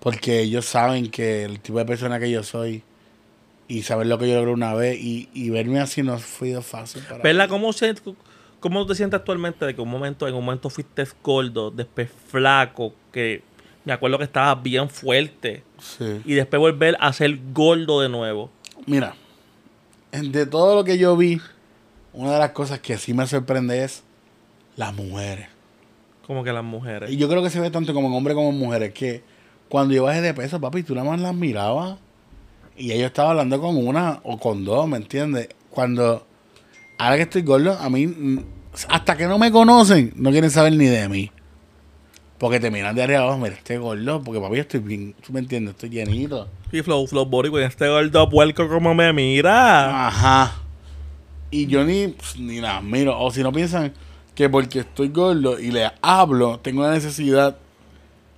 Porque 0.00 0.40
ellos 0.40 0.64
saben 0.64 1.10
que 1.10 1.44
el 1.44 1.60
tipo 1.60 1.78
de 1.78 1.84
persona 1.84 2.18
que 2.18 2.30
yo 2.30 2.42
soy 2.42 2.82
y 3.68 3.82
saber 3.82 4.06
lo 4.06 4.18
que 4.18 4.28
yo 4.28 4.34
logré 4.36 4.52
una 4.52 4.74
vez 4.74 4.98
y, 5.00 5.28
y 5.32 5.50
verme 5.50 5.78
así 5.80 6.02
no 6.02 6.18
fue 6.18 6.60
fácil 6.62 7.02
para 7.02 7.22
¿Verdad? 7.22 7.44
mí. 7.44 7.50
¿Cómo, 7.50 7.72
se, 7.72 7.94
¿Cómo 8.58 8.84
te 8.86 8.94
sientes 8.94 9.18
actualmente 9.20 9.64
de 9.64 9.74
que 9.74 9.80
un 9.80 9.88
momento, 9.90 10.26
en 10.26 10.34
un 10.34 10.44
momento 10.44 10.70
fuiste 10.70 11.04
gordo, 11.22 11.70
después 11.70 12.10
flaco, 12.28 12.94
que 13.12 13.42
me 13.84 13.92
acuerdo 13.92 14.18
que 14.18 14.24
estabas 14.24 14.62
bien 14.62 14.88
fuerte, 14.90 15.62
Sí. 15.78 16.20
y 16.24 16.34
después 16.34 16.58
volver 16.60 16.96
a 17.00 17.12
ser 17.12 17.38
gordo 17.52 18.00
de 18.00 18.08
nuevo? 18.08 18.50
Mira, 18.86 19.14
de 20.12 20.46
todo 20.46 20.74
lo 20.74 20.84
que 20.84 20.98
yo 20.98 21.16
vi 21.16 21.40
una 22.12 22.32
de 22.32 22.38
las 22.40 22.50
cosas 22.50 22.80
que 22.80 22.98
sí 22.98 23.14
me 23.14 23.26
sorprende 23.26 23.84
es 23.84 24.02
las 24.76 24.92
mujeres. 24.94 25.46
Como 26.26 26.42
que 26.42 26.52
las 26.52 26.64
mujeres. 26.64 27.10
Y 27.10 27.16
yo 27.16 27.28
creo 27.28 27.42
que 27.42 27.50
se 27.50 27.60
ve 27.60 27.70
tanto 27.70 27.94
como 27.94 28.08
en 28.08 28.14
hombres 28.14 28.34
como 28.34 28.50
en 28.50 28.58
mujeres 28.58 28.92
que 28.92 29.22
cuando 29.70 29.94
yo 29.94 30.02
bajé 30.02 30.20
de 30.20 30.34
peso, 30.34 30.60
papi, 30.60 30.82
tú 30.82 30.96
nada 30.96 31.08
más 31.08 31.20
las 31.20 31.32
mirabas 31.32 31.96
y 32.76 32.90
ella 32.90 33.06
estaba 33.06 33.30
hablando 33.30 33.60
con 33.60 33.76
una 33.76 34.18
o 34.24 34.36
con 34.36 34.64
dos, 34.64 34.88
¿me 34.88 34.96
entiendes? 34.96 35.48
Cuando, 35.70 36.26
ahora 36.98 37.16
que 37.16 37.22
estoy 37.22 37.42
gordo, 37.42 37.78
a 37.78 37.88
mí, 37.88 38.08
mm, 38.08 38.44
hasta 38.88 39.16
que 39.16 39.26
no 39.26 39.38
me 39.38 39.52
conocen, 39.52 40.12
no 40.16 40.32
quieren 40.32 40.50
saber 40.50 40.72
ni 40.72 40.86
de 40.86 41.08
mí. 41.08 41.30
Porque 42.36 42.58
te 42.58 42.70
miran 42.70 42.96
de 42.96 43.04
arriba 43.04 43.20
abajo, 43.20 43.38
mira, 43.38 43.54
este 43.54 43.78
gordo, 43.78 44.20
porque 44.24 44.40
papi, 44.40 44.56
yo 44.56 44.62
estoy 44.62 44.80
bien, 44.80 45.14
tú 45.24 45.32
me 45.32 45.38
entiendes, 45.38 45.74
estoy 45.74 45.90
llenito. 45.90 46.48
Y 46.72 46.82
Flow, 46.82 47.06
Flow 47.06 47.26
Body, 47.26 47.50
con 47.50 47.62
este 47.62 47.88
gordo 47.88 48.28
puerco 48.28 48.68
como 48.68 48.92
me 48.92 49.12
mira. 49.12 50.08
Ajá. 50.08 50.56
Y 51.52 51.66
yo 51.68 51.84
ni, 51.84 52.08
pues, 52.08 52.36
ni 52.40 52.60
nada, 52.60 52.80
miro. 52.80 53.16
O 53.20 53.30
si 53.30 53.44
no 53.44 53.52
piensan 53.52 53.92
que 54.34 54.48
porque 54.48 54.80
estoy 54.80 55.10
gordo 55.10 55.60
y 55.60 55.70
le 55.70 55.92
hablo, 56.02 56.58
tengo 56.58 56.82
la 56.82 56.90
necesidad 56.90 57.56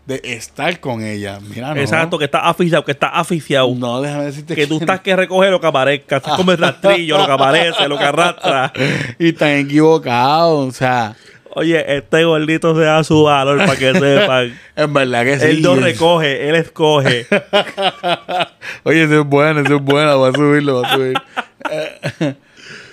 de 0.06 0.20
estar 0.24 0.80
con 0.80 1.02
ella. 1.02 1.38
Mira, 1.40 1.74
no. 1.74 1.80
Exacto, 1.80 2.18
que 2.18 2.24
estás 2.24 2.42
aficiado, 2.44 2.84
que 2.84 2.92
estás 2.92 3.12
aficiado. 3.14 3.72
No, 3.74 4.00
déjame 4.00 4.24
decirte 4.24 4.54
Que 4.54 4.66
tú 4.66 4.78
estás 4.78 5.00
que 5.00 5.14
recoge 5.14 5.50
lo 5.50 5.60
que 5.60 5.66
aparezca. 5.66 6.16
Estás 6.16 6.36
como 6.36 6.52
el 6.52 6.58
rastrillo, 6.58 7.18
lo 7.18 7.26
que 7.26 7.32
aparece, 7.32 7.88
lo 7.88 7.98
que 7.98 8.04
arrastra. 8.04 8.72
y 9.18 9.28
están 9.28 9.50
equivocados, 9.50 10.68
o 10.68 10.72
sea, 10.72 11.14
Oye, 11.54 11.96
este 11.98 12.24
gordito 12.24 12.74
se 12.74 12.80
da 12.80 13.04
su 13.04 13.24
valor 13.24 13.58
para 13.58 13.76
que 13.76 13.92
sepan. 13.92 14.58
en 14.76 14.92
verdad 14.94 15.24
que 15.24 15.38
sí. 15.38 15.46
Él 15.46 15.62
no 15.62 15.74
recoge, 15.74 16.48
él 16.48 16.54
escoge. 16.54 17.26
Oye, 18.84 19.02
eso 19.02 19.20
es 19.20 19.26
bueno, 19.26 19.60
eso 19.60 19.76
es 19.76 19.82
bueno, 19.82 20.18
va 20.18 20.28
a 20.28 20.32
subirlo, 20.32 20.80
va 20.80 20.88
a 20.88 20.94
subir. 20.94 21.22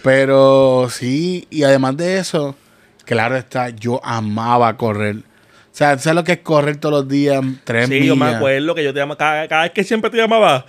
Pero 0.03 0.87
sí, 0.89 1.47
y 1.49 1.63
además 1.63 1.95
de 1.95 2.17
eso, 2.17 2.55
claro 3.05 3.37
está, 3.37 3.69
yo 3.69 4.01
amaba 4.03 4.75
correr. 4.75 5.28
O 5.79 5.81
sea, 5.81 5.97
¿sabes 5.97 6.15
lo 6.15 6.23
que 6.25 6.33
es 6.33 6.39
correr 6.39 6.75
todos 6.75 6.91
los 6.93 7.07
días? 7.07 7.41
Tres 7.63 7.87
Sí, 7.87 8.05
yo 8.05 8.17
me 8.17 8.25
acuerdo 8.25 8.75
que 8.75 8.83
yo 8.83 8.91
te 8.93 8.99
llamaba. 8.99 9.17
Cada, 9.17 9.47
cada 9.47 9.61
vez 9.61 9.71
que 9.71 9.85
siempre 9.85 10.09
te 10.09 10.17
llamaba. 10.17 10.65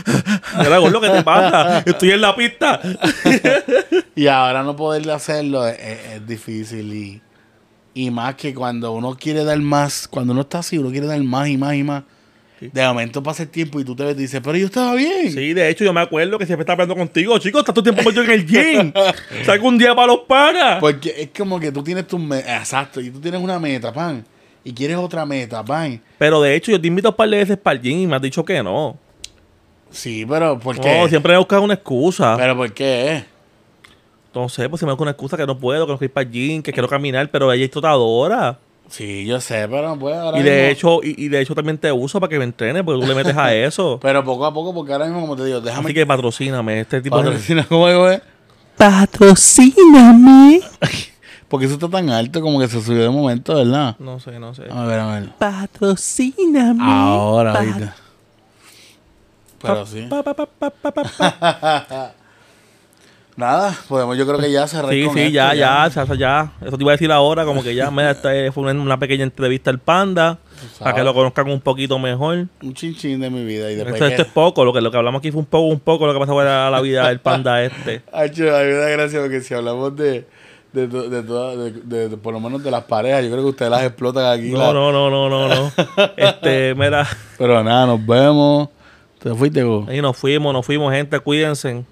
Era 0.58 0.78
lo 0.80 1.00
que 1.02 1.10
te 1.10 1.22
pasa. 1.22 1.80
Estoy 1.84 2.12
en 2.12 2.20
la 2.22 2.34
pista. 2.34 2.80
Y 4.16 4.26
ahora 4.28 4.62
no 4.62 4.74
poder 4.74 5.10
hacerlo 5.10 5.66
es, 5.66 5.76
es- 5.78 6.12
es 6.14 6.26
difícil. 6.26 6.94
Y, 6.94 7.20
y 7.92 8.10
más 8.10 8.36
que 8.36 8.54
cuando 8.54 8.92
uno 8.92 9.14
quiere 9.20 9.44
dar 9.44 9.58
más, 9.58 10.08
cuando 10.08 10.32
uno 10.32 10.40
está 10.42 10.60
así, 10.60 10.78
uno 10.78 10.90
quiere 10.90 11.08
dar 11.08 11.20
más 11.22 11.46
y 11.48 11.58
más 11.58 11.74
y 11.74 11.82
más. 11.82 12.04
Sí. 12.58 12.70
De 12.72 12.86
momento 12.86 13.22
pasa 13.22 13.42
el 13.42 13.50
tiempo 13.50 13.80
y 13.80 13.84
tú 13.84 13.94
te 13.94 14.04
ves 14.04 14.14
y 14.16 14.20
dices, 14.20 14.40
pero 14.42 14.56
yo 14.56 14.64
estaba 14.66 14.94
bien. 14.94 15.30
Sí, 15.30 15.52
de 15.52 15.68
hecho, 15.68 15.84
yo 15.84 15.92
me 15.92 16.00
acuerdo 16.00 16.38
que 16.38 16.46
siempre 16.46 16.62
estaba 16.62 16.84
hablando 16.84 16.94
contigo. 16.96 17.36
Chicos, 17.38 17.60
estás 17.60 17.74
todo 17.74 17.86
el 17.90 17.94
tiempo 17.94 18.08
metido 18.08 18.24
en 18.24 18.30
el 18.40 18.46
gym. 18.46 18.92
Saca 19.44 19.62
un 19.62 19.76
día 19.76 19.94
para 19.94 20.06
los 20.06 20.20
panas. 20.20 20.78
Porque 20.80 21.12
es 21.18 21.28
como 21.36 21.60
que 21.60 21.70
tú 21.70 21.82
tienes 21.82 22.06
tu 22.06 22.16
exacto, 22.32 23.00
y 23.02 23.10
tú 23.10 23.20
tienes 23.20 23.40
una 23.42 23.58
meta, 23.58 23.92
pan, 23.92 24.24
y 24.64 24.72
quieres 24.72 24.96
otra 24.96 25.24
meta, 25.26 25.62
pan. 25.64 26.00
Pero 26.18 26.40
de 26.40 26.54
hecho, 26.56 26.72
yo 26.72 26.80
te 26.80 26.86
invito 26.86 27.10
un 27.10 27.14
par 27.14 27.28
de 27.28 27.36
veces 27.38 27.56
para 27.58 27.76
el 27.76 27.82
gym 27.82 27.98
y 28.00 28.06
me 28.06 28.16
has 28.16 28.22
dicho 28.22 28.44
que 28.44 28.62
no. 28.62 28.96
Sí, 29.90 30.26
pero 30.28 30.58
¿por 30.58 30.80
qué? 30.80 31.00
No, 31.02 31.08
siempre 31.08 31.32
me 31.32 31.38
buscas 31.38 31.60
una 31.60 31.74
excusa. 31.74 32.34
Pero 32.36 32.56
¿por 32.56 32.72
qué? 32.72 33.24
Entonces, 34.26 34.68
pues 34.68 34.80
si 34.80 34.86
me 34.86 34.92
una 34.92 35.12
excusa 35.12 35.36
que 35.36 35.46
no 35.46 35.56
puedo, 35.56 35.86
que 35.86 35.92
no 35.92 35.98
quiero 35.98 36.10
ir 36.10 36.12
para 36.12 36.26
el 36.26 36.32
gym, 36.32 36.62
que 36.62 36.72
quiero 36.72 36.88
caminar, 36.88 37.30
pero 37.30 37.52
ella 37.52 37.64
es 37.64 37.70
trotadora. 37.70 38.58
Sí, 38.88 39.24
yo 39.24 39.40
sé, 39.40 39.66
pero 39.68 39.88
no 39.88 39.98
puedo 39.98 40.20
ahora 40.20 40.38
Y 40.38 40.42
de 40.42 40.50
mismo- 40.50 40.72
hecho, 40.72 41.00
y, 41.04 41.24
y 41.24 41.28
de 41.28 41.40
hecho 41.40 41.54
también 41.54 41.78
te 41.78 41.90
uso 41.92 42.18
para 42.20 42.28
que 42.28 42.38
me 42.38 42.44
entrenes, 42.44 42.82
porque 42.82 43.00
tú 43.00 43.06
le 43.06 43.14
metes 43.14 43.36
a 43.36 43.54
eso. 43.54 43.98
Pero 44.02 44.24
poco 44.24 44.44
a 44.44 44.52
poco, 44.52 44.74
porque 44.74 44.92
ahora 44.92 45.04
mismo, 45.06 45.20
como 45.20 45.36
te 45.36 45.44
digo, 45.44 45.60
déjame... 45.60 45.84
Así 45.86 45.94
que 45.94 46.04
patrocíname. 46.04 46.80
Este 46.80 47.00
tipo 47.00 47.16
de... 47.18 47.24
patrocina, 47.24 47.64
¿cómo 47.68 47.88
digo, 47.88 48.10
eh? 48.10 48.20
Patrocíname. 48.76 50.60
Porque 51.48 51.66
eso 51.66 51.74
está 51.74 51.88
tan 51.88 52.10
alto 52.10 52.40
como 52.40 52.58
que 52.58 52.68
se 52.68 52.80
subió 52.80 53.02
de 53.02 53.10
momento, 53.10 53.54
¿verdad? 53.54 53.96
No 53.98 54.18
sé, 54.20 54.38
no 54.38 54.54
sé. 54.54 54.64
A 54.70 54.84
ver, 54.84 55.00
a 55.00 55.06
ver. 55.14 55.30
Patrocíname. 55.38 56.82
Ahora, 56.82 57.52
ahorita. 57.52 57.96
Pero 59.60 59.86
sí. 59.86 60.06
Pa, 60.08 60.22
pa, 60.22 60.34
pa, 60.34 60.46
pa, 60.46 60.70
pa, 60.70 60.92
pa, 60.92 61.04
pa. 61.04 62.14
Nada, 63.36 63.76
podemos 63.88 64.16
yo 64.16 64.26
creo 64.26 64.38
que 64.38 64.50
ya 64.50 64.68
cerrar 64.68 64.92
Sí, 64.92 65.04
con 65.04 65.14
sí, 65.14 65.20
esto, 65.22 65.32
ya, 65.32 65.54
ya, 65.54 65.88
ya, 65.88 66.14
ya. 66.14 66.52
Eso 66.64 66.76
te 66.76 66.84
iba 66.84 66.92
a 66.92 66.94
decir 66.94 67.10
ahora, 67.10 67.44
como 67.44 67.64
que 67.64 67.74
ya, 67.74 67.90
mira, 67.90 68.12
esta 68.12 68.30
fue 68.52 68.72
una, 68.72 68.98
pequeña 68.98 69.24
entrevista 69.24 69.70
al 69.70 69.80
panda, 69.80 70.38
para 70.78 70.94
que 70.94 71.02
lo 71.02 71.12
conozcan 71.12 71.50
un 71.50 71.60
poquito 71.60 71.98
mejor. 71.98 72.46
Un 72.62 72.74
chinchín 72.74 73.20
de 73.20 73.30
mi 73.30 73.44
vida 73.44 73.72
y 73.72 73.74
después 73.74 73.94
Esto, 73.94 74.06
esto 74.06 74.22
que... 74.22 74.28
es 74.28 74.32
poco, 74.32 74.64
lo 74.64 74.72
que, 74.72 74.80
lo 74.80 74.90
que 74.92 74.98
hablamos 74.98 75.18
aquí 75.18 75.32
fue 75.32 75.40
un 75.40 75.46
poco, 75.46 75.66
un 75.66 75.80
poco 75.80 76.06
lo 76.06 76.12
que 76.12 76.20
pasó 76.20 76.32
con 76.32 76.44
la, 76.44 76.70
la 76.70 76.80
vida 76.80 77.08
del 77.08 77.18
panda 77.18 77.60
este. 77.64 78.02
Hacho, 78.12 78.54
a 78.54 78.60
mí 78.60 78.66
me 78.66 78.74
da 78.74 78.88
gracia 78.90 79.20
porque 79.20 79.40
si 79.40 79.52
hablamos 79.52 79.96
de... 79.96 80.26
De, 80.74 80.88
de, 80.88 81.22
toda- 81.22 81.56
de, 81.56 81.70
de- 81.70 82.08
de- 82.08 82.16
por 82.16 82.32
lo 82.34 82.40
menos 82.40 82.62
de 82.64 82.70
las 82.70 82.82
parejas, 82.84 83.22
yo 83.22 83.30
creo 83.30 83.42
que 83.44 83.50
ustedes 83.50 83.70
las 83.70 83.84
explotan 83.84 84.26
aquí. 84.38 84.50
No, 84.50 84.58
la- 84.58 84.72
no, 84.72 84.90
no, 84.92 85.08
no, 85.08 85.28
no, 85.30 85.48
no. 85.48 85.72
Este, 86.16 86.74
mira, 86.74 87.06
Pero 87.38 87.62
nada, 87.62 87.86
nos 87.86 88.04
vemos. 88.04 88.68
¿Te 89.20 89.32
fuiste, 89.34 89.62
go? 89.62 89.86
ahí 89.88 90.02
nos 90.02 90.16
fuimos, 90.16 90.52
nos 90.52 90.66
fuimos, 90.66 90.92
gente, 90.92 91.18
cuídense. 91.20 91.84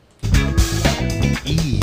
Y 1.45 1.81